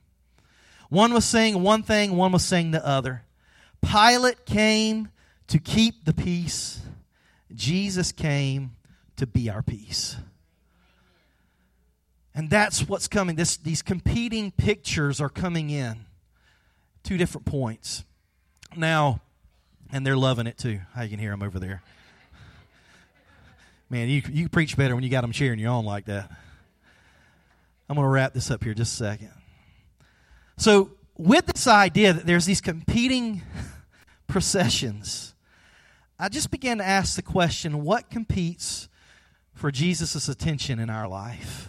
One 0.89 1.13
was 1.13 1.25
saying 1.25 1.63
one 1.63 1.83
thing, 1.83 2.17
one 2.17 2.33
was 2.33 2.45
saying 2.45 2.71
the 2.71 2.87
other. 2.87 3.25
Pilate 3.85 4.47
came 4.47 5.09
to 5.49 5.59
keep 5.59 6.05
the 6.05 6.15
peace, 6.15 6.81
Jesus 7.55 8.13
came 8.13 8.77
to 9.17 9.27
be 9.27 9.49
our 9.49 9.63
peace. 9.63 10.17
And 12.35 12.51
that's 12.51 12.89
what's 12.89 13.09
coming. 13.09 13.37
This, 13.37 13.57
these 13.57 13.83
competing 13.83 14.51
pictures 14.53 15.21
are 15.21 15.29
coming 15.29 15.71
in. 15.71 16.07
Two 17.03 17.17
different 17.17 17.47
points. 17.47 18.05
Now, 18.77 19.21
and 19.91 20.07
they're 20.07 20.17
loving 20.17 20.47
it 20.47 20.59
too. 20.59 20.81
How 20.95 21.03
you 21.03 21.11
can 21.11 21.19
hear 21.19 21.31
them 21.31 21.43
over 21.43 21.59
there. 21.59 21.83
Man, 23.91 24.09
you, 24.09 24.23
you 24.31 24.49
preach 24.49 24.77
better 24.77 24.95
when 24.95 25.03
you 25.03 25.11
got 25.11 25.23
them 25.23 25.33
cheering 25.33 25.59
you 25.59 25.69
on 25.69 25.85
like 25.85 26.05
that. 26.07 26.31
I'm 27.89 27.97
going 27.97 28.05
to 28.05 28.11
wrap 28.11 28.35
this 28.35 28.51
up 28.51 28.63
here 28.63 28.75
just 28.75 28.93
a 28.95 28.97
second. 28.97 29.33
So, 30.59 30.91
with 31.17 31.47
this 31.47 31.67
idea 31.67 32.13
that 32.13 32.27
there's 32.27 32.45
these 32.45 32.61
competing 32.61 33.43
processions, 34.27 35.35
I 36.19 36.29
just 36.29 36.51
began 36.51 36.79
to 36.79 36.85
ask 36.85 37.17
the 37.17 37.23
question 37.23 37.83
what 37.83 38.11
competes 38.11 38.89
for 39.55 39.73
Jesus' 39.73 40.29
attention 40.29 40.79
in 40.79 40.91
our 40.91 41.09
life? 41.09 41.69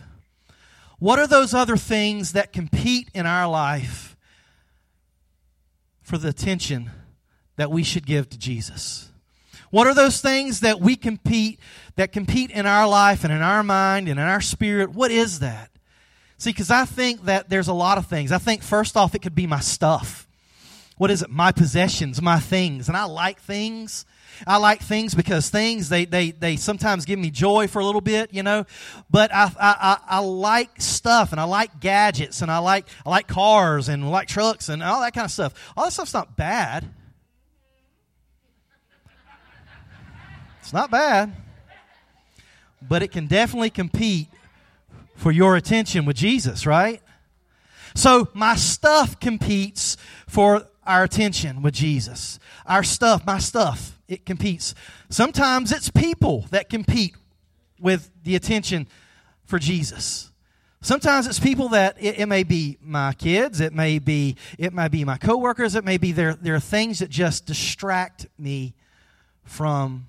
What 0.99 1.17
are 1.17 1.27
those 1.27 1.53
other 1.53 1.77
things 1.77 2.33
that 2.33 2.51
compete 2.51 3.09
in 3.13 3.25
our 3.25 3.47
life 3.47 4.17
for 6.01 6.17
the 6.17 6.27
attention 6.27 6.91
that 7.55 7.71
we 7.71 7.83
should 7.83 8.05
give 8.05 8.29
to 8.29 8.37
Jesus? 8.37 9.09
What 9.71 9.87
are 9.87 9.93
those 9.93 10.19
things 10.19 10.61
that 10.61 10.81
we 10.81 10.95
compete, 10.95 11.59
that 11.95 12.11
compete 12.11 12.51
in 12.51 12.65
our 12.65 12.87
life 12.87 13.23
and 13.23 13.31
in 13.31 13.41
our 13.41 13.63
mind 13.63 14.07
and 14.09 14.19
in 14.19 14.25
our 14.25 14.41
spirit? 14.41 14.91
What 14.91 15.11
is 15.11 15.39
that? 15.39 15.69
See, 16.37 16.51
because 16.51 16.71
I 16.71 16.85
think 16.85 17.25
that 17.25 17.49
there's 17.49 17.67
a 17.67 17.73
lot 17.73 17.97
of 17.97 18.07
things. 18.07 18.31
I 18.31 18.37
think, 18.37 18.63
first 18.63 18.97
off, 18.97 19.13
it 19.13 19.21
could 19.21 19.35
be 19.35 19.45
my 19.45 19.59
stuff. 19.59 20.27
What 20.97 21.11
is 21.11 21.21
it? 21.21 21.29
My 21.29 21.51
possessions, 21.51 22.21
my 22.21 22.39
things. 22.39 22.87
And 22.87 22.97
I 22.97 23.05
like 23.05 23.39
things. 23.39 24.05
I 24.47 24.57
like 24.57 24.81
things 24.81 25.13
because 25.13 25.49
things 25.49 25.89
they, 25.89 26.05
they, 26.05 26.31
they 26.31 26.55
sometimes 26.55 27.05
give 27.05 27.19
me 27.19 27.29
joy 27.29 27.67
for 27.67 27.79
a 27.79 27.85
little 27.85 28.01
bit, 28.01 28.33
you 28.33 28.43
know. 28.43 28.65
But 29.09 29.33
I, 29.33 29.51
I, 29.59 29.97
I 30.07 30.19
like 30.19 30.81
stuff 30.81 31.31
and 31.31 31.39
I 31.39 31.43
like 31.43 31.79
gadgets 31.79 32.41
and 32.41 32.51
I 32.51 32.59
like 32.59 32.85
I 33.05 33.09
like 33.09 33.27
cars 33.27 33.89
and 33.89 34.03
I 34.03 34.07
like 34.07 34.27
trucks 34.27 34.69
and 34.69 34.81
all 34.81 35.01
that 35.01 35.13
kind 35.13 35.25
of 35.25 35.31
stuff. 35.31 35.53
All 35.75 35.85
that 35.85 35.91
stuff's 35.91 36.13
not 36.13 36.35
bad. 36.35 36.87
It's 40.61 40.73
not 40.73 40.91
bad. 40.91 41.35
But 42.81 43.03
it 43.03 43.11
can 43.11 43.27
definitely 43.27 43.71
compete 43.71 44.27
for 45.15 45.31
your 45.31 45.55
attention 45.55 46.05
with 46.05 46.15
Jesus, 46.15 46.65
right? 46.65 47.01
So 47.95 48.29
my 48.33 48.55
stuff 48.55 49.19
competes 49.19 49.97
for 50.27 50.67
our 50.85 51.03
attention 51.03 51.61
with 51.61 51.73
Jesus. 51.73 52.39
Our 52.65 52.83
stuff, 52.83 53.25
my 53.25 53.39
stuff, 53.39 53.98
it 54.09 54.25
competes. 54.25 54.75
Sometimes 55.09 55.71
it's 55.71 55.89
people 55.89 56.45
that 56.49 56.69
compete 56.69 57.15
with 57.79 58.09
the 58.23 58.35
attention 58.35 58.87
for 59.45 59.59
Jesus. 59.59 60.31
Sometimes 60.81 61.27
it's 61.27 61.39
people 61.39 61.69
that 61.69 61.95
it, 61.99 62.19
it, 62.19 62.25
may 62.25 62.43
be 62.43 62.77
my 62.81 63.13
kids, 63.13 63.59
it 63.59 63.73
may 63.73 63.99
be 63.99 64.35
it 64.57 64.73
may 64.73 64.87
be 64.87 65.03
my 65.05 65.17
coworkers, 65.17 65.75
it 65.75 65.83
may 65.83 65.97
be 65.97 66.11
there 66.11 66.33
there 66.33 66.55
are 66.55 66.59
things 66.59 66.99
that 66.99 67.09
just 67.09 67.45
distract 67.45 68.27
me 68.37 68.73
from 69.43 70.07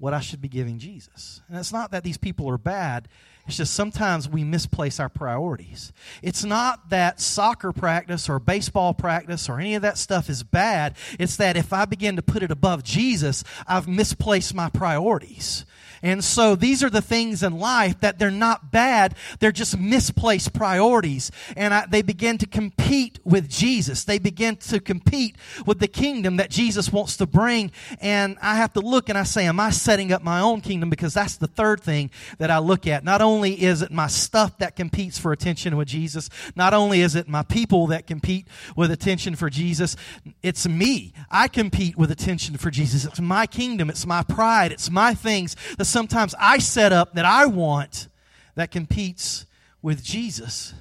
what 0.00 0.14
I 0.14 0.20
should 0.20 0.40
be 0.40 0.48
giving 0.48 0.78
Jesus. 0.78 1.42
And 1.48 1.58
it's 1.58 1.72
not 1.72 1.92
that 1.92 2.02
these 2.02 2.16
people 2.16 2.48
are 2.50 2.58
bad, 2.58 3.06
it's 3.46 3.56
just 3.56 3.74
sometimes 3.74 4.28
we 4.28 4.44
misplace 4.44 5.00
our 5.00 5.08
priorities. 5.08 5.92
It's 6.22 6.44
not 6.44 6.90
that 6.90 7.20
soccer 7.20 7.72
practice 7.72 8.28
or 8.28 8.38
baseball 8.38 8.94
practice 8.94 9.48
or 9.48 9.58
any 9.58 9.74
of 9.74 9.82
that 9.82 9.98
stuff 9.98 10.30
is 10.30 10.42
bad. 10.42 10.94
It's 11.18 11.36
that 11.36 11.56
if 11.56 11.72
I 11.72 11.84
begin 11.84 12.16
to 12.16 12.22
put 12.22 12.42
it 12.42 12.50
above 12.50 12.84
Jesus, 12.84 13.42
I've 13.66 13.88
misplaced 13.88 14.54
my 14.54 14.68
priorities. 14.68 15.64
And 16.02 16.24
so 16.24 16.54
these 16.54 16.82
are 16.82 16.90
the 16.90 17.02
things 17.02 17.42
in 17.42 17.58
life 17.58 18.00
that 18.00 18.18
they're 18.18 18.30
not 18.30 18.72
bad, 18.72 19.14
they're 19.38 19.52
just 19.52 19.78
misplaced 19.78 20.54
priorities. 20.54 21.30
And 21.56 21.74
I, 21.74 21.86
they 21.86 22.02
begin 22.02 22.38
to 22.38 22.46
compete 22.46 23.18
with 23.24 23.48
Jesus. 23.48 24.04
They 24.04 24.18
begin 24.18 24.56
to 24.56 24.80
compete 24.80 25.36
with 25.66 25.78
the 25.78 25.88
kingdom 25.88 26.36
that 26.38 26.50
Jesus 26.50 26.92
wants 26.92 27.16
to 27.18 27.26
bring. 27.26 27.70
And 28.00 28.38
I 28.40 28.56
have 28.56 28.72
to 28.74 28.80
look 28.80 29.08
and 29.08 29.18
I 29.18 29.24
say, 29.24 29.46
Am 29.46 29.60
I 29.60 29.70
setting 29.90 30.12
up 30.12 30.22
my 30.22 30.38
own 30.38 30.60
kingdom? 30.60 30.88
Because 30.88 31.12
that's 31.12 31.36
the 31.36 31.48
third 31.48 31.80
thing 31.80 32.12
that 32.38 32.48
I 32.48 32.58
look 32.58 32.86
at. 32.86 33.02
Not 33.02 33.20
only 33.20 33.60
is 33.60 33.82
it 33.82 33.90
my 33.90 34.06
stuff 34.06 34.56
that 34.58 34.76
competes 34.76 35.18
for 35.18 35.32
attention 35.32 35.76
with 35.76 35.88
Jesus, 35.88 36.30
not 36.54 36.72
only 36.72 37.00
is 37.00 37.16
it 37.16 37.28
my 37.28 37.42
people 37.42 37.88
that 37.88 38.06
compete 38.06 38.46
with 38.76 38.92
attention 38.92 39.34
for 39.34 39.50
Jesus, 39.50 39.96
it's 40.44 40.68
me. 40.68 41.12
I 41.28 41.48
compete 41.48 41.98
with 41.98 42.12
attention 42.12 42.56
for 42.56 42.70
Jesus. 42.70 43.04
It's 43.04 43.20
my 43.20 43.48
kingdom, 43.48 43.90
it's 43.90 44.06
my 44.06 44.22
pride, 44.22 44.70
it's 44.70 44.88
my 44.88 45.12
things. 45.12 45.56
that 45.76 45.86
sometimes 45.86 46.36
I 46.38 46.58
set 46.58 46.92
up 46.92 47.14
that 47.14 47.24
I 47.24 47.46
want 47.46 48.06
that 48.54 48.70
competes 48.70 49.44
with 49.82 50.04
Jesus. 50.04 50.72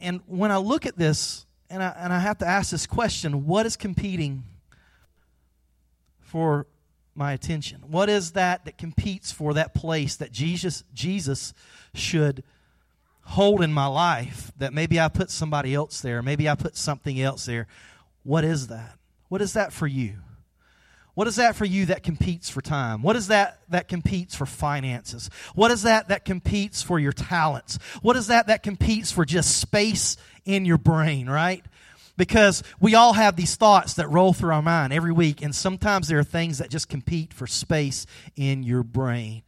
And 0.00 0.22
when 0.26 0.50
I 0.50 0.56
look 0.56 0.86
at 0.86 0.96
this, 0.96 1.44
and 1.68 1.82
I, 1.82 1.94
and 1.98 2.10
I 2.10 2.20
have 2.20 2.38
to 2.38 2.46
ask 2.46 2.70
this 2.70 2.86
question 2.86 3.44
what 3.44 3.66
is 3.66 3.76
competing 3.76 4.44
for 6.20 6.66
my 7.16 7.32
attention? 7.32 7.82
What 7.86 8.08
is 8.08 8.32
that 8.32 8.64
that 8.64 8.78
competes 8.78 9.32
for 9.32 9.54
that 9.54 9.74
place 9.74 10.16
that 10.16 10.32
Jesus, 10.32 10.84
Jesus 10.94 11.54
should 11.94 12.42
hold 13.22 13.62
in 13.62 13.72
my 13.72 13.86
life? 13.86 14.52
That 14.58 14.72
maybe 14.72 15.00
I 15.00 15.08
put 15.08 15.30
somebody 15.30 15.74
else 15.74 16.00
there, 16.00 16.22
maybe 16.22 16.48
I 16.48 16.54
put 16.54 16.76
something 16.76 17.20
else 17.20 17.46
there. 17.46 17.66
What 18.22 18.44
is 18.44 18.68
that? 18.68 18.98
What 19.28 19.42
is 19.42 19.54
that 19.54 19.72
for 19.72 19.86
you? 19.86 20.18
What 21.14 21.26
is 21.26 21.36
that 21.36 21.56
for 21.56 21.64
you 21.64 21.86
that 21.86 22.02
competes 22.02 22.50
for 22.50 22.60
time? 22.60 23.02
What 23.02 23.16
is 23.16 23.28
that 23.28 23.60
that 23.70 23.88
competes 23.88 24.34
for 24.34 24.44
finances? 24.44 25.30
What 25.54 25.70
is 25.70 25.84
that 25.84 26.08
that 26.08 26.26
competes 26.26 26.82
for 26.82 26.98
your 26.98 27.12
talents? 27.12 27.78
What 28.02 28.16
is 28.16 28.26
that 28.26 28.48
that 28.48 28.62
competes 28.62 29.12
for 29.12 29.24
just 29.24 29.56
space 29.58 30.18
in 30.44 30.66
your 30.66 30.76
brain, 30.76 31.26
right? 31.26 31.64
Because 32.16 32.62
we 32.80 32.94
all 32.94 33.12
have 33.12 33.36
these 33.36 33.56
thoughts 33.56 33.94
that 33.94 34.08
roll 34.08 34.32
through 34.32 34.52
our 34.52 34.62
mind 34.62 34.92
every 34.92 35.12
week, 35.12 35.42
and 35.42 35.54
sometimes 35.54 36.08
there 36.08 36.18
are 36.18 36.24
things 36.24 36.58
that 36.58 36.70
just 36.70 36.88
compete 36.88 37.34
for 37.34 37.46
space 37.46 38.06
in 38.36 38.62
your 38.62 38.82
brain. 38.82 39.42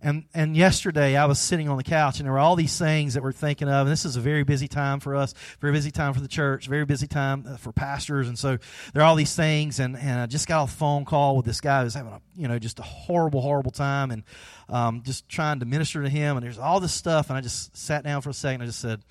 And, 0.00 0.24
and 0.32 0.56
yesterday 0.56 1.16
I 1.16 1.26
was 1.26 1.38
sitting 1.38 1.68
on 1.68 1.76
the 1.76 1.82
couch 1.82 2.18
and 2.18 2.26
there 2.26 2.32
were 2.32 2.38
all 2.38 2.56
these 2.56 2.78
things 2.78 3.14
that 3.14 3.22
we're 3.22 3.32
thinking 3.32 3.68
of. 3.68 3.86
And 3.86 3.90
this 3.90 4.04
is 4.04 4.16
a 4.16 4.20
very 4.20 4.44
busy 4.44 4.68
time 4.68 5.00
for 5.00 5.16
us, 5.16 5.34
very 5.60 5.72
busy 5.72 5.90
time 5.90 6.14
for 6.14 6.20
the 6.20 6.28
church, 6.28 6.68
very 6.68 6.84
busy 6.84 7.06
time 7.06 7.44
uh, 7.48 7.56
for 7.56 7.72
pastors. 7.72 8.28
And 8.28 8.38
so 8.38 8.58
there 8.92 9.02
are 9.02 9.06
all 9.06 9.16
these 9.16 9.34
things. 9.34 9.80
And, 9.80 9.96
and 9.96 10.20
I 10.20 10.26
just 10.26 10.46
got 10.46 10.68
a 10.68 10.72
phone 10.72 11.04
call 11.04 11.36
with 11.36 11.46
this 11.46 11.60
guy 11.60 11.82
who's 11.82 11.94
having 11.94 12.12
a, 12.12 12.20
you 12.36 12.46
know, 12.46 12.58
just 12.58 12.78
a 12.78 12.82
horrible, 12.82 13.40
horrible 13.40 13.72
time 13.72 14.10
and 14.10 14.22
um, 14.68 15.02
just 15.04 15.28
trying 15.28 15.60
to 15.60 15.66
minister 15.66 16.02
to 16.02 16.08
him. 16.08 16.36
And 16.36 16.46
there's 16.46 16.58
all 16.58 16.78
this 16.78 16.94
stuff. 16.94 17.28
And 17.28 17.36
I 17.36 17.40
just 17.40 17.76
sat 17.76 18.04
down 18.04 18.22
for 18.22 18.30
a 18.30 18.34
second. 18.34 18.62
I 18.62 18.66
just 18.66 18.80
said, 18.80 19.02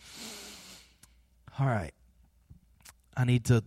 all 1.59 1.67
right, 1.67 1.91
I 3.17 3.25
need 3.25 3.45
to 3.45 3.63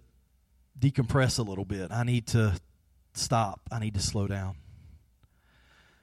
decompress 0.78 1.38
a 1.38 1.42
little 1.42 1.64
bit. 1.64 1.90
I 1.90 2.04
need 2.04 2.28
to 2.28 2.58
stop. 3.12 3.60
I 3.70 3.80
need 3.80 3.94
to 3.94 4.00
slow 4.00 4.26
down 4.26 4.54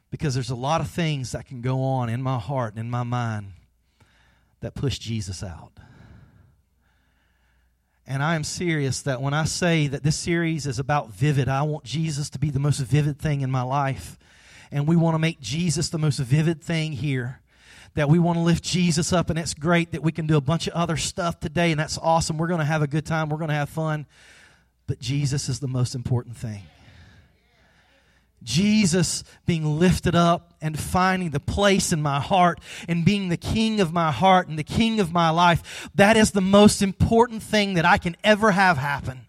because 0.10 0.33
there's 0.33 0.49
a 0.49 0.55
lot 0.55 0.81
of 0.81 0.89
things 0.89 1.31
that 1.31 1.45
can 1.45 1.62
go 1.62 1.81
on 1.81 2.10
in 2.10 2.21
my 2.21 2.39
heart 2.39 2.73
and 2.73 2.79
in 2.79 2.89
my 2.89 3.03
mind 3.03 3.53
that 4.62 4.73
push 4.73 4.97
Jesus 4.97 5.43
out. 5.43 5.71
And 8.05 8.23
I 8.23 8.36
am 8.36 8.43
serious 8.43 9.01
that 9.01 9.21
when 9.21 9.33
I 9.33 9.43
say 9.43 9.88
that 9.88 10.01
this 10.01 10.15
series 10.15 10.65
is 10.65 10.79
about 10.79 11.10
vivid, 11.10 11.49
I 11.49 11.63
want 11.63 11.83
Jesus 11.83 12.29
to 12.31 12.39
be 12.39 12.49
the 12.49 12.60
most 12.60 12.79
vivid 12.79 13.19
thing 13.19 13.41
in 13.41 13.51
my 13.51 13.63
life. 13.63 14.17
And 14.71 14.88
we 14.88 14.95
want 14.95 15.15
to 15.15 15.19
make 15.19 15.41
Jesus 15.41 15.89
the 15.89 15.97
most 15.97 16.19
vivid 16.19 16.62
thing 16.62 16.93
here. 16.93 17.41
That 17.97 18.10
we 18.10 18.19
want 18.19 18.38
to 18.38 18.43
lift 18.43 18.63
Jesus 18.63 19.12
up, 19.12 19.31
and 19.31 19.39
it's 19.39 19.55
great 19.55 19.93
that 19.93 20.03
we 20.03 20.12
can 20.12 20.27
do 20.27 20.38
a 20.38 20.41
bunch 20.41 20.67
of 20.67 20.73
other 20.73 20.97
stuff 20.97 21.39
today, 21.39 21.71
and 21.71 21.79
that's 21.79 21.97
awesome. 21.97 22.38
We're 22.38 22.45
going 22.45 22.60
to 22.60 22.65
have 22.65 22.83
a 22.83 22.88
good 22.88 23.07
time, 23.07 23.27
we're 23.27 23.39
going 23.39 23.49
to 23.49 23.55
have 23.55 23.69
fun. 23.69 24.05
But 24.86 24.99
Jesus 24.99 25.49
is 25.49 25.62
the 25.62 25.67
most 25.67 25.95
important 25.95 26.38
thing. 26.38 26.62
Jesus 28.43 29.23
being 29.47 29.79
lifted 29.79 30.13
up 30.13 30.53
and 30.62 30.79
finding 30.79 31.31
the 31.31 31.39
place 31.39 31.91
in 31.91 32.03
my 32.03 32.19
heart 32.19 32.60
and 32.88 33.03
being 33.03 33.29
the 33.29 33.36
king 33.36 33.79
of 33.79 33.91
my 33.91 34.12
heart 34.12 34.47
and 34.47 34.60
the 34.60 34.63
king 34.63 34.99
of 34.99 35.12
my 35.12 35.31
life, 35.31 35.89
that 35.95 36.15
is 36.15 36.29
the 36.29 36.39
most 36.39 36.83
important 36.83 37.41
thing 37.41 37.73
that 37.73 37.83
I 37.83 37.97
can 37.97 38.15
ever 38.23 38.51
have 38.51 38.77
happen. 38.77 39.21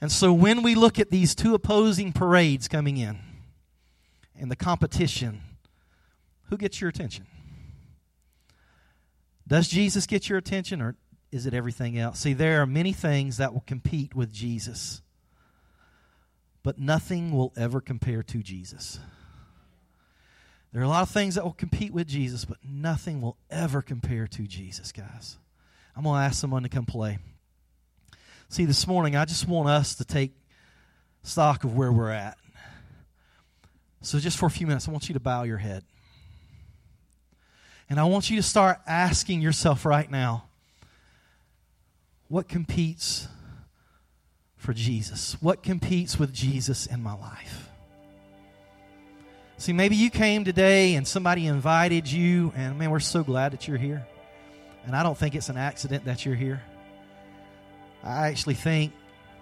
And 0.00 0.10
so 0.10 0.32
when 0.32 0.62
we 0.62 0.74
look 0.74 0.98
at 0.98 1.10
these 1.10 1.34
two 1.34 1.54
opposing 1.54 2.14
parades 2.14 2.68
coming 2.68 2.96
in 2.96 3.18
and 4.34 4.50
the 4.50 4.56
competition, 4.56 5.42
who 6.48 6.56
gets 6.56 6.80
your 6.80 6.90
attention? 6.90 7.26
Does 9.46 9.68
Jesus 9.68 10.06
get 10.06 10.28
your 10.28 10.38
attention 10.38 10.82
or 10.82 10.96
is 11.32 11.46
it 11.46 11.54
everything 11.54 11.98
else? 11.98 12.20
See, 12.20 12.32
there 12.32 12.60
are 12.62 12.66
many 12.66 12.92
things 12.92 13.38
that 13.38 13.52
will 13.52 13.64
compete 13.66 14.14
with 14.14 14.32
Jesus 14.32 15.02
but 16.68 16.78
nothing 16.78 17.32
will 17.32 17.50
ever 17.56 17.80
compare 17.80 18.22
to 18.22 18.42
Jesus. 18.42 18.98
There 20.70 20.82
are 20.82 20.84
a 20.84 20.88
lot 20.88 21.00
of 21.00 21.08
things 21.08 21.36
that 21.36 21.44
will 21.44 21.54
compete 21.54 21.94
with 21.94 22.06
Jesus, 22.06 22.44
but 22.44 22.58
nothing 22.62 23.22
will 23.22 23.38
ever 23.50 23.80
compare 23.80 24.26
to 24.26 24.42
Jesus, 24.42 24.92
guys. 24.92 25.38
I'm 25.96 26.02
going 26.02 26.20
to 26.20 26.26
ask 26.26 26.38
someone 26.38 26.64
to 26.64 26.68
come 26.68 26.84
play. 26.84 27.18
See, 28.50 28.66
this 28.66 28.86
morning, 28.86 29.16
I 29.16 29.24
just 29.24 29.48
want 29.48 29.70
us 29.70 29.94
to 29.94 30.04
take 30.04 30.32
stock 31.22 31.64
of 31.64 31.74
where 31.74 31.90
we're 31.90 32.10
at. 32.10 32.36
So, 34.02 34.18
just 34.18 34.36
for 34.36 34.44
a 34.44 34.50
few 34.50 34.66
minutes, 34.66 34.86
I 34.86 34.90
want 34.90 35.08
you 35.08 35.14
to 35.14 35.20
bow 35.20 35.44
your 35.44 35.56
head. 35.56 35.84
And 37.90 37.98
I 37.98 38.04
want 38.04 38.28
you 38.28 38.36
to 38.36 38.42
start 38.42 38.78
asking 38.86 39.40
yourself 39.40 39.84
right 39.84 40.10
now 40.10 40.44
what 42.28 42.46
competes 42.46 43.26
for 44.56 44.74
Jesus? 44.74 45.36
What 45.40 45.62
competes 45.62 46.18
with 46.18 46.32
Jesus 46.32 46.84
in 46.86 47.02
my 47.02 47.14
life? 47.14 47.70
See, 49.56 49.72
maybe 49.72 49.96
you 49.96 50.10
came 50.10 50.44
today 50.44 50.94
and 50.94 51.08
somebody 51.08 51.46
invited 51.46 52.10
you, 52.10 52.52
and 52.54 52.78
man, 52.78 52.90
we're 52.90 53.00
so 53.00 53.24
glad 53.24 53.52
that 53.52 53.66
you're 53.66 53.78
here. 53.78 54.06
And 54.84 54.94
I 54.94 55.02
don't 55.02 55.16
think 55.16 55.34
it's 55.34 55.48
an 55.48 55.56
accident 55.56 56.04
that 56.04 56.24
you're 56.24 56.34
here. 56.34 56.62
I 58.04 58.28
actually 58.28 58.54
think 58.54 58.92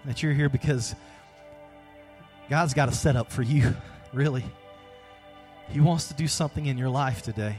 that 0.04 0.22
you're 0.22 0.32
here 0.32 0.48
because 0.48 0.94
God's 2.48 2.72
got 2.72 2.88
a 2.88 2.92
setup 2.92 3.30
for 3.30 3.42
you, 3.42 3.74
really. 4.12 4.44
He 5.68 5.80
wants 5.80 6.08
to 6.08 6.14
do 6.14 6.28
something 6.28 6.66
in 6.66 6.78
your 6.78 6.88
life 6.88 7.22
today. 7.22 7.56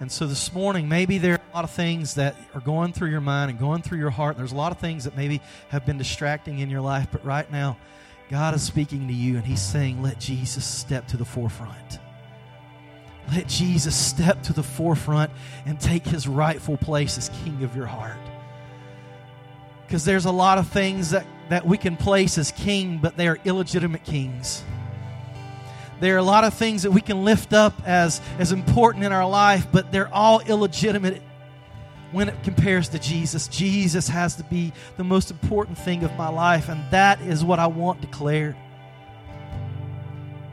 And 0.00 0.10
so 0.12 0.26
this 0.26 0.52
morning, 0.52 0.88
maybe 0.88 1.18
there 1.18 1.34
are 1.34 1.40
a 1.52 1.56
lot 1.56 1.64
of 1.64 1.70
things 1.70 2.14
that 2.14 2.36
are 2.54 2.60
going 2.60 2.92
through 2.92 3.10
your 3.10 3.20
mind 3.20 3.50
and 3.50 3.58
going 3.58 3.82
through 3.82 3.98
your 3.98 4.10
heart. 4.10 4.36
There's 4.36 4.52
a 4.52 4.56
lot 4.56 4.70
of 4.70 4.78
things 4.78 5.04
that 5.04 5.16
maybe 5.16 5.40
have 5.70 5.84
been 5.84 5.98
distracting 5.98 6.60
in 6.60 6.70
your 6.70 6.80
life. 6.80 7.08
But 7.10 7.24
right 7.24 7.50
now, 7.50 7.76
God 8.30 8.54
is 8.54 8.62
speaking 8.62 9.08
to 9.08 9.14
you 9.14 9.36
and 9.36 9.44
He's 9.44 9.62
saying, 9.62 10.00
let 10.00 10.20
Jesus 10.20 10.64
step 10.64 11.08
to 11.08 11.16
the 11.16 11.24
forefront. 11.24 11.98
Let 13.32 13.48
Jesus 13.48 13.96
step 13.96 14.42
to 14.44 14.52
the 14.52 14.62
forefront 14.62 15.32
and 15.66 15.80
take 15.80 16.06
His 16.06 16.28
rightful 16.28 16.76
place 16.76 17.18
as 17.18 17.30
King 17.42 17.64
of 17.64 17.74
your 17.74 17.86
heart. 17.86 18.18
Because 19.86 20.04
there's 20.04 20.26
a 20.26 20.32
lot 20.32 20.58
of 20.58 20.68
things 20.68 21.10
that, 21.10 21.26
that 21.48 21.66
we 21.66 21.76
can 21.76 21.96
place 21.96 22.38
as 22.38 22.52
king, 22.52 22.98
but 22.98 23.16
they 23.16 23.26
are 23.26 23.38
illegitimate 23.46 24.04
kings. 24.04 24.62
There 26.00 26.14
are 26.14 26.18
a 26.18 26.22
lot 26.22 26.44
of 26.44 26.54
things 26.54 26.82
that 26.84 26.92
we 26.92 27.00
can 27.00 27.24
lift 27.24 27.52
up 27.52 27.82
as, 27.84 28.20
as 28.38 28.52
important 28.52 29.04
in 29.04 29.12
our 29.12 29.28
life, 29.28 29.66
but 29.72 29.90
they're 29.90 30.12
all 30.12 30.40
illegitimate 30.40 31.22
when 32.12 32.28
it 32.28 32.42
compares 32.42 32.88
to 32.90 32.98
Jesus. 32.98 33.48
Jesus 33.48 34.08
has 34.08 34.36
to 34.36 34.44
be 34.44 34.72
the 34.96 35.04
most 35.04 35.30
important 35.30 35.76
thing 35.76 36.04
of 36.04 36.16
my 36.16 36.28
life, 36.28 36.68
and 36.68 36.88
that 36.90 37.20
is 37.22 37.44
what 37.44 37.58
I 37.58 37.66
want 37.66 38.00
declared. 38.00 38.56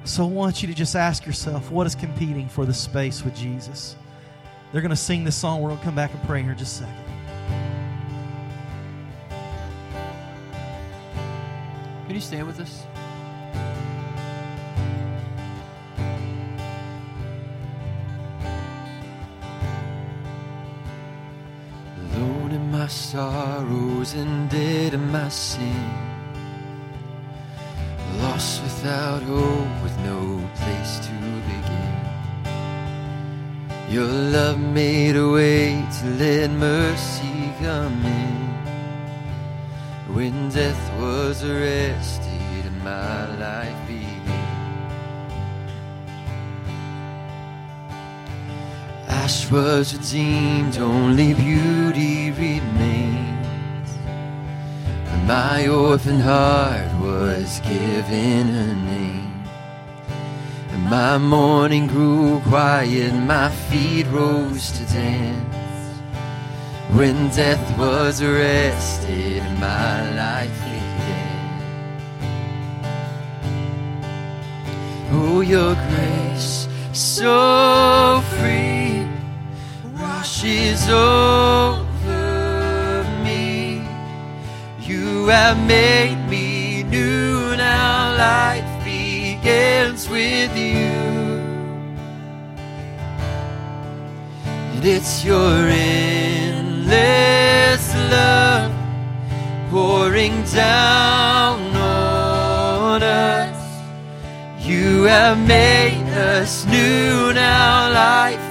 So 0.03 0.23
I 0.23 0.27
want 0.27 0.61
you 0.61 0.67
to 0.67 0.73
just 0.73 0.95
ask 0.95 1.25
yourself 1.25 1.71
what 1.71 1.87
is 1.87 1.95
competing 1.95 2.47
for 2.47 2.65
the 2.65 2.73
space 2.73 3.23
with 3.23 3.35
Jesus? 3.35 3.95
They're 4.71 4.81
going 4.81 4.89
to 4.89 4.95
sing 4.95 5.23
this 5.23 5.35
song. 5.35 5.61
We're 5.61 5.69
going 5.69 5.79
to 5.79 5.85
come 5.85 5.95
back 5.95 6.13
and 6.13 6.21
pray 6.23 6.41
here 6.41 6.51
in 6.51 6.57
just 6.57 6.81
a 6.81 6.85
second. 6.85 7.05
Can 12.05 12.15
you 12.15 12.21
stand 12.21 12.45
with 12.45 12.59
us? 12.59 12.85
Sorrows 22.95 24.13
and 24.13 24.51
in 24.53 25.11
my 25.11 25.27
sin. 25.27 25.85
Lost 28.21 28.63
without 28.63 29.21
hope 29.23 29.83
with 29.83 29.97
no 29.99 30.49
place 30.55 30.99
to 31.07 31.15
begin. 31.51 31.95
Your 33.89 34.07
love 34.07 34.59
made 34.59 35.17
a 35.17 35.29
way 35.29 35.85
to 35.99 36.05
let 36.21 36.49
mercy 36.51 37.53
come 37.59 38.05
in. 38.05 38.35
When 40.15 40.49
death 40.49 40.83
was 40.97 41.43
arrested 41.43 42.65
and 42.69 42.83
my 42.83 43.25
life 43.35 43.84
Ash 49.25 49.49
was 49.49 49.95
redeemed, 49.95 50.77
only 50.77 51.33
beauty 51.33 52.29
remains. 52.29 53.89
And 55.09 55.27
my 55.27 55.67
orphan 55.67 56.19
heart 56.19 56.91
was 57.01 57.59
given 57.61 58.49
a 58.49 58.75
name. 58.91 59.43
And 60.73 60.83
my 60.83 61.17
mourning 61.17 61.87
grew 61.87 62.39
quiet, 62.41 63.13
my 63.15 63.49
feet 63.67 64.05
rose 64.11 64.71
to 64.77 64.85
dance. 64.93 65.99
When 66.91 67.29
death 67.29 67.65
was 67.79 68.21
arrested 68.21 69.41
my 69.59 69.95
life 70.21 70.57
began. 70.69 71.63
Oh, 75.13 75.41
your 75.41 75.73
grace 75.89 76.67
so 76.93 78.21
free 78.37 78.74
washes 80.35 80.89
over 80.89 82.13
me. 83.23 83.81
You 84.81 85.27
have 85.27 85.57
made 85.65 86.27
me 86.29 86.83
new 86.83 87.55
now. 87.55 88.17
Life 88.17 88.83
begins 88.83 90.09
with 90.09 90.57
you. 90.57 90.91
And 94.73 94.83
it's 94.83 95.23
your 95.23 95.69
endless 95.69 96.95
love 98.11 98.73
pouring 99.71 100.43
down 100.43 101.75
on 101.77 103.01
us. 103.03 103.55
You 104.65 105.03
have 105.03 105.37
made 105.47 106.09
us 106.13 106.65
new 106.65 107.31
now. 107.33 107.93
Life 107.93 108.44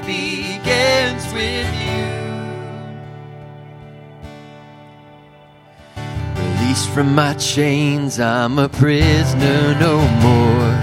from 6.94 7.12
my 7.12 7.34
chains, 7.34 8.20
I'm 8.20 8.56
a 8.56 8.68
prisoner 8.68 9.76
no 9.80 9.96
more. 10.22 10.74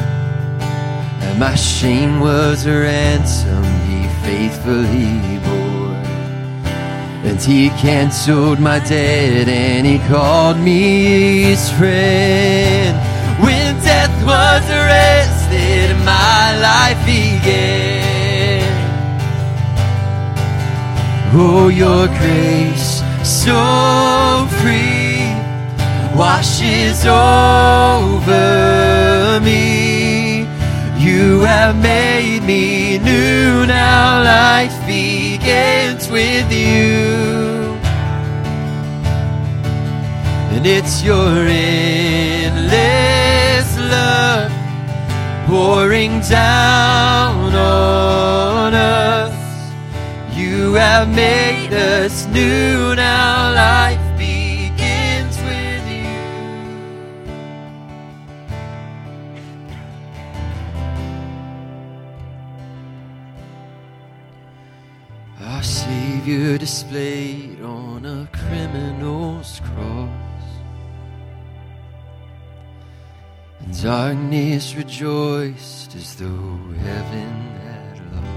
And 1.23 1.39
my 1.39 1.55
shame 1.55 2.19
was 2.19 2.65
a 2.65 2.81
ransom 2.81 3.63
he 3.87 4.09
faithfully 4.25 5.39
bore. 5.45 6.03
And 7.23 7.39
he 7.41 7.69
canceled 7.79 8.59
my 8.59 8.79
debt 8.79 9.47
and 9.47 9.87
he 9.87 9.99
called 10.09 10.57
me 10.57 11.43
his 11.43 11.69
friend. 11.71 12.93
When 13.41 13.75
death 13.81 14.15
was 14.25 14.63
arrested, 14.69 15.95
my 16.03 16.59
life 16.59 16.99
began. 17.05 18.67
Oh, 21.33 21.69
your 21.69 22.07
grace 22.07 23.01
so 23.23 24.45
free 24.59 24.90
washes 26.15 27.05
over 27.05 27.39
me. 29.43 30.45
You 30.97 31.41
have 31.41 31.75
made 31.81 32.43
me 32.43 32.97
new 32.99 33.65
now. 33.65 34.23
Life 34.23 34.85
begins 34.85 36.09
with 36.09 36.51
you. 36.51 37.71
And 40.53 40.65
it's 40.65 41.01
your 41.01 41.47
endless 41.47 42.71
love 43.77 44.51
pouring 45.47 46.19
down 46.21 47.55
on 47.55 48.73
us. 48.73 49.33
You 50.37 50.73
have 50.73 51.09
made 51.09 51.73
us 51.73 52.27
new 52.27 52.95
Savior 66.51 66.65
displayed 66.65 67.61
on 67.61 68.05
a 68.05 68.27
criminal's 68.33 69.61
cross. 69.61 70.09
And 73.61 73.81
darkness 73.81 74.75
rejoiced 74.75 75.95
as 75.95 76.15
though 76.15 76.59
heaven 76.83 77.31
had 77.63 77.99
lost. 78.11 78.27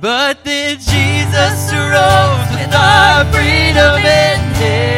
But 0.00 0.44
then 0.44 0.76
Jesus 0.76 1.72
arose 1.72 2.50
with 2.54 2.72
our 2.72 3.24
freedom 3.32 3.98
in 3.98 4.38
hand. 4.62 4.88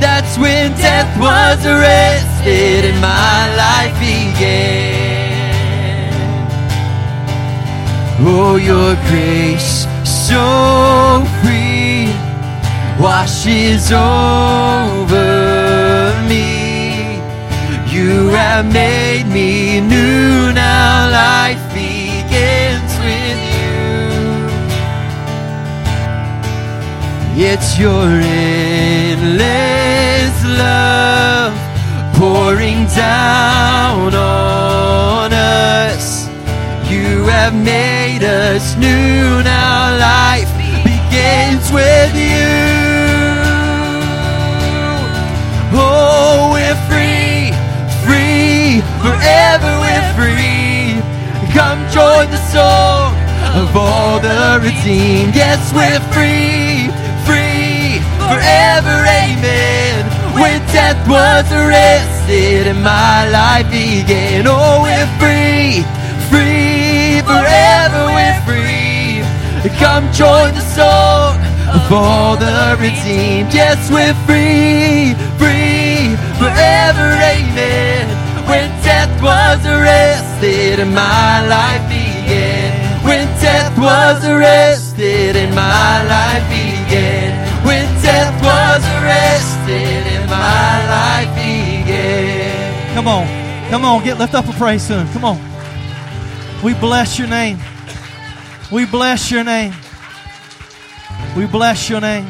That's 0.00 0.38
when 0.38 0.76
death 0.76 1.18
was 1.18 1.66
arrested 1.66 2.84
and 2.84 3.00
my 3.00 3.56
life 3.56 3.98
began. 3.98 4.89
Oh, 8.22 8.56
your 8.56 8.96
grace 9.08 9.86
so 10.04 11.24
free 11.40 12.12
washes 13.00 13.90
over 13.90 15.24
me. 16.28 17.16
You 17.90 18.28
have 18.28 18.70
made 18.70 19.24
me 19.26 19.80
new 19.80 20.52
now. 20.52 21.08
Life 21.10 21.62
begins 21.72 22.92
with 23.06 23.40
you. 23.56 23.82
It's 27.48 27.78
your 27.78 28.04
endless 28.84 29.54
love 30.44 31.54
pouring 32.18 32.86
down 32.88 34.14
on 34.14 34.69
made 37.70 38.24
us 38.24 38.74
new 38.76 39.42
now. 39.42 39.94
Life 40.12 40.50
begins 40.92 41.66
with 41.78 42.12
you. 42.14 42.50
Oh, 45.72 46.50
we're 46.54 46.80
free, 46.90 47.54
free 48.04 48.82
forever 49.04 49.70
we're 49.84 50.08
free. 50.18 50.98
Come 51.56 51.80
join 51.98 52.26
the 52.36 52.42
song 52.56 53.14
of 53.60 53.68
all 53.76 54.18
the 54.28 54.42
redeemed. 54.66 55.34
Yes, 55.42 55.60
we're 55.78 56.04
free, 56.14 56.90
free, 57.26 58.02
forever, 58.30 58.96
amen. 59.22 60.00
When 60.40 60.58
death 60.74 61.00
was 61.16 61.46
arrested 61.62 62.66
and 62.72 62.82
my 62.82 63.28
life 63.30 63.68
began. 63.70 64.46
Oh, 64.46 64.82
we're 64.86 65.10
free, 65.22 65.82
free, 65.82 65.99
forever 67.22 68.00
we're 68.16 68.40
free. 68.46 69.22
Come 69.78 70.10
join 70.12 70.54
the 70.54 70.66
song 70.76 71.36
of 71.68 71.92
all 71.92 72.36
the 72.36 72.76
redeemed. 72.80 73.52
Yes, 73.52 73.90
we're 73.90 74.16
free, 74.26 75.14
free, 75.36 76.16
forever, 76.40 77.06
amen. 77.20 78.08
When 78.48 78.68
death 78.82 79.12
was 79.22 79.64
arrested 79.66 80.80
and 80.80 80.94
my 80.94 81.46
life 81.46 81.84
began. 81.88 83.04
When 83.04 83.26
death 83.40 83.76
was 83.78 84.24
arrested 84.24 85.36
and 85.36 85.54
my 85.54 86.02
life 86.04 86.44
began. 86.48 87.30
When 87.64 87.86
death 88.02 88.34
was 88.42 88.82
arrested 88.98 90.02
and 90.14 90.28
my 90.28 90.72
life 90.88 91.32
began. 91.36 92.94
Come 92.94 93.08
on. 93.08 93.26
Come 93.70 93.84
on. 93.84 94.04
Get 94.04 94.18
lift 94.18 94.34
up 94.34 94.48
a 94.48 94.52
praise 94.52 94.88
him. 94.88 95.06
Come 95.12 95.24
on. 95.24 95.49
We 96.62 96.74
bless 96.74 97.18
your 97.18 97.28
name. 97.28 97.58
We 98.70 98.84
bless 98.84 99.30
your 99.30 99.44
name. 99.44 99.72
We 101.34 101.46
bless 101.46 101.88
your 101.88 102.02
name. 102.02 102.26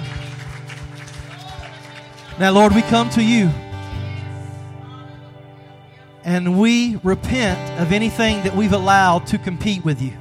Now, 2.38 2.52
Lord, 2.52 2.72
we 2.72 2.82
come 2.82 3.10
to 3.10 3.22
you 3.24 3.50
and 6.22 6.60
we 6.60 7.00
repent 7.02 7.80
of 7.80 7.90
anything 7.90 8.44
that 8.44 8.54
we've 8.54 8.72
allowed 8.72 9.26
to 9.28 9.38
compete 9.38 9.84
with 9.84 10.00
you. 10.00 10.12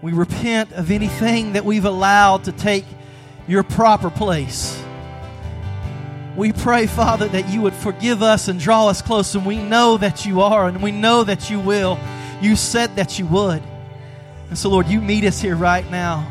We 0.00 0.12
repent 0.12 0.72
of 0.72 0.90
anything 0.90 1.52
that 1.52 1.66
we've 1.66 1.84
allowed 1.84 2.44
to 2.44 2.52
take 2.52 2.86
your 3.46 3.62
proper 3.62 4.08
place. 4.08 4.82
We 6.34 6.54
pray, 6.54 6.86
Father, 6.86 7.28
that 7.28 7.50
you 7.50 7.60
would 7.60 7.74
forgive 7.74 8.22
us 8.22 8.48
and 8.48 8.58
draw 8.58 8.88
us 8.88 9.02
close. 9.02 9.34
And 9.34 9.44
we 9.44 9.58
know 9.58 9.98
that 9.98 10.24
you 10.24 10.40
are, 10.40 10.66
and 10.66 10.82
we 10.82 10.92
know 10.92 11.24
that 11.24 11.50
you 11.50 11.60
will. 11.60 11.98
You 12.40 12.56
said 12.56 12.96
that 12.96 13.18
you 13.18 13.26
would. 13.26 13.62
And 14.48 14.58
so, 14.58 14.68
Lord, 14.70 14.88
you 14.88 15.00
meet 15.00 15.24
us 15.24 15.40
here 15.40 15.54
right 15.54 15.88
now. 15.90 16.26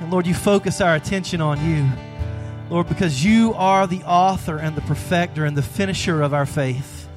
And 0.00 0.10
Lord, 0.10 0.26
you 0.26 0.34
focus 0.34 0.80
our 0.80 0.94
attention 0.94 1.40
on 1.40 1.64
you. 1.68 1.88
Lord, 2.70 2.88
because 2.88 3.24
you 3.24 3.54
are 3.54 3.86
the 3.86 4.02
author 4.04 4.58
and 4.58 4.76
the 4.76 4.80
perfecter 4.82 5.44
and 5.44 5.56
the 5.56 5.62
finisher 5.62 6.22
of 6.22 6.32
our 6.32 6.46
faith. 6.46 7.08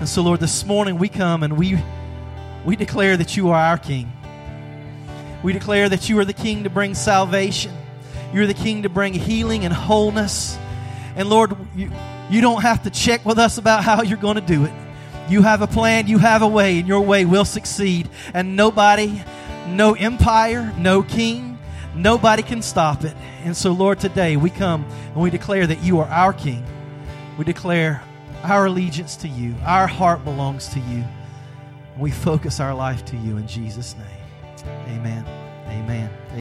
And 0.00 0.08
so, 0.08 0.22
Lord, 0.22 0.40
this 0.40 0.66
morning 0.66 0.98
we 0.98 1.08
come 1.08 1.44
and 1.44 1.56
we, 1.56 1.78
we 2.64 2.74
declare 2.74 3.16
that 3.16 3.36
you 3.36 3.50
are 3.50 3.58
our 3.58 3.78
King. 3.78 4.12
We 5.44 5.52
declare 5.52 5.88
that 5.88 6.08
you 6.08 6.18
are 6.18 6.24
the 6.24 6.32
King 6.32 6.64
to 6.64 6.70
bring 6.70 6.94
salvation. 6.94 7.72
You're 8.32 8.48
the 8.48 8.54
King 8.54 8.82
to 8.82 8.88
bring 8.88 9.14
healing 9.14 9.64
and 9.64 9.72
wholeness. 9.72 10.58
And 11.14 11.28
Lord, 11.28 11.54
you, 11.76 11.92
you 12.30 12.40
don't 12.40 12.62
have 12.62 12.82
to 12.82 12.90
check 12.90 13.24
with 13.24 13.38
us 13.38 13.58
about 13.58 13.84
how 13.84 14.02
you're 14.02 14.18
going 14.18 14.36
to 14.36 14.40
do 14.40 14.64
it. 14.64 14.72
You 15.28 15.42
have 15.42 15.62
a 15.62 15.66
plan, 15.66 16.06
you 16.06 16.18
have 16.18 16.42
a 16.42 16.48
way, 16.48 16.78
and 16.78 16.88
your 16.88 17.00
way 17.00 17.24
will 17.24 17.44
succeed. 17.44 18.08
And 18.34 18.56
nobody, 18.56 19.22
no 19.68 19.94
empire, 19.94 20.72
no 20.76 21.02
king, 21.02 21.58
nobody 21.94 22.42
can 22.42 22.62
stop 22.62 23.04
it. 23.04 23.16
And 23.44 23.56
so, 23.56 23.72
Lord, 23.72 24.00
today 24.00 24.36
we 24.36 24.50
come 24.50 24.84
and 25.12 25.16
we 25.16 25.30
declare 25.30 25.66
that 25.66 25.82
you 25.82 25.98
are 26.00 26.08
our 26.08 26.32
King. 26.32 26.64
We 27.38 27.44
declare 27.44 28.02
our 28.44 28.66
allegiance 28.66 29.16
to 29.16 29.28
you, 29.28 29.54
our 29.64 29.86
heart 29.86 30.24
belongs 30.24 30.68
to 30.68 30.80
you. 30.80 31.04
We 31.98 32.10
focus 32.10 32.60
our 32.60 32.74
life 32.74 33.04
to 33.06 33.16
you 33.16 33.36
in 33.36 33.46
Jesus' 33.46 33.94
name. 33.96 34.66
Amen. 34.88 35.24
Amen. 35.66 36.22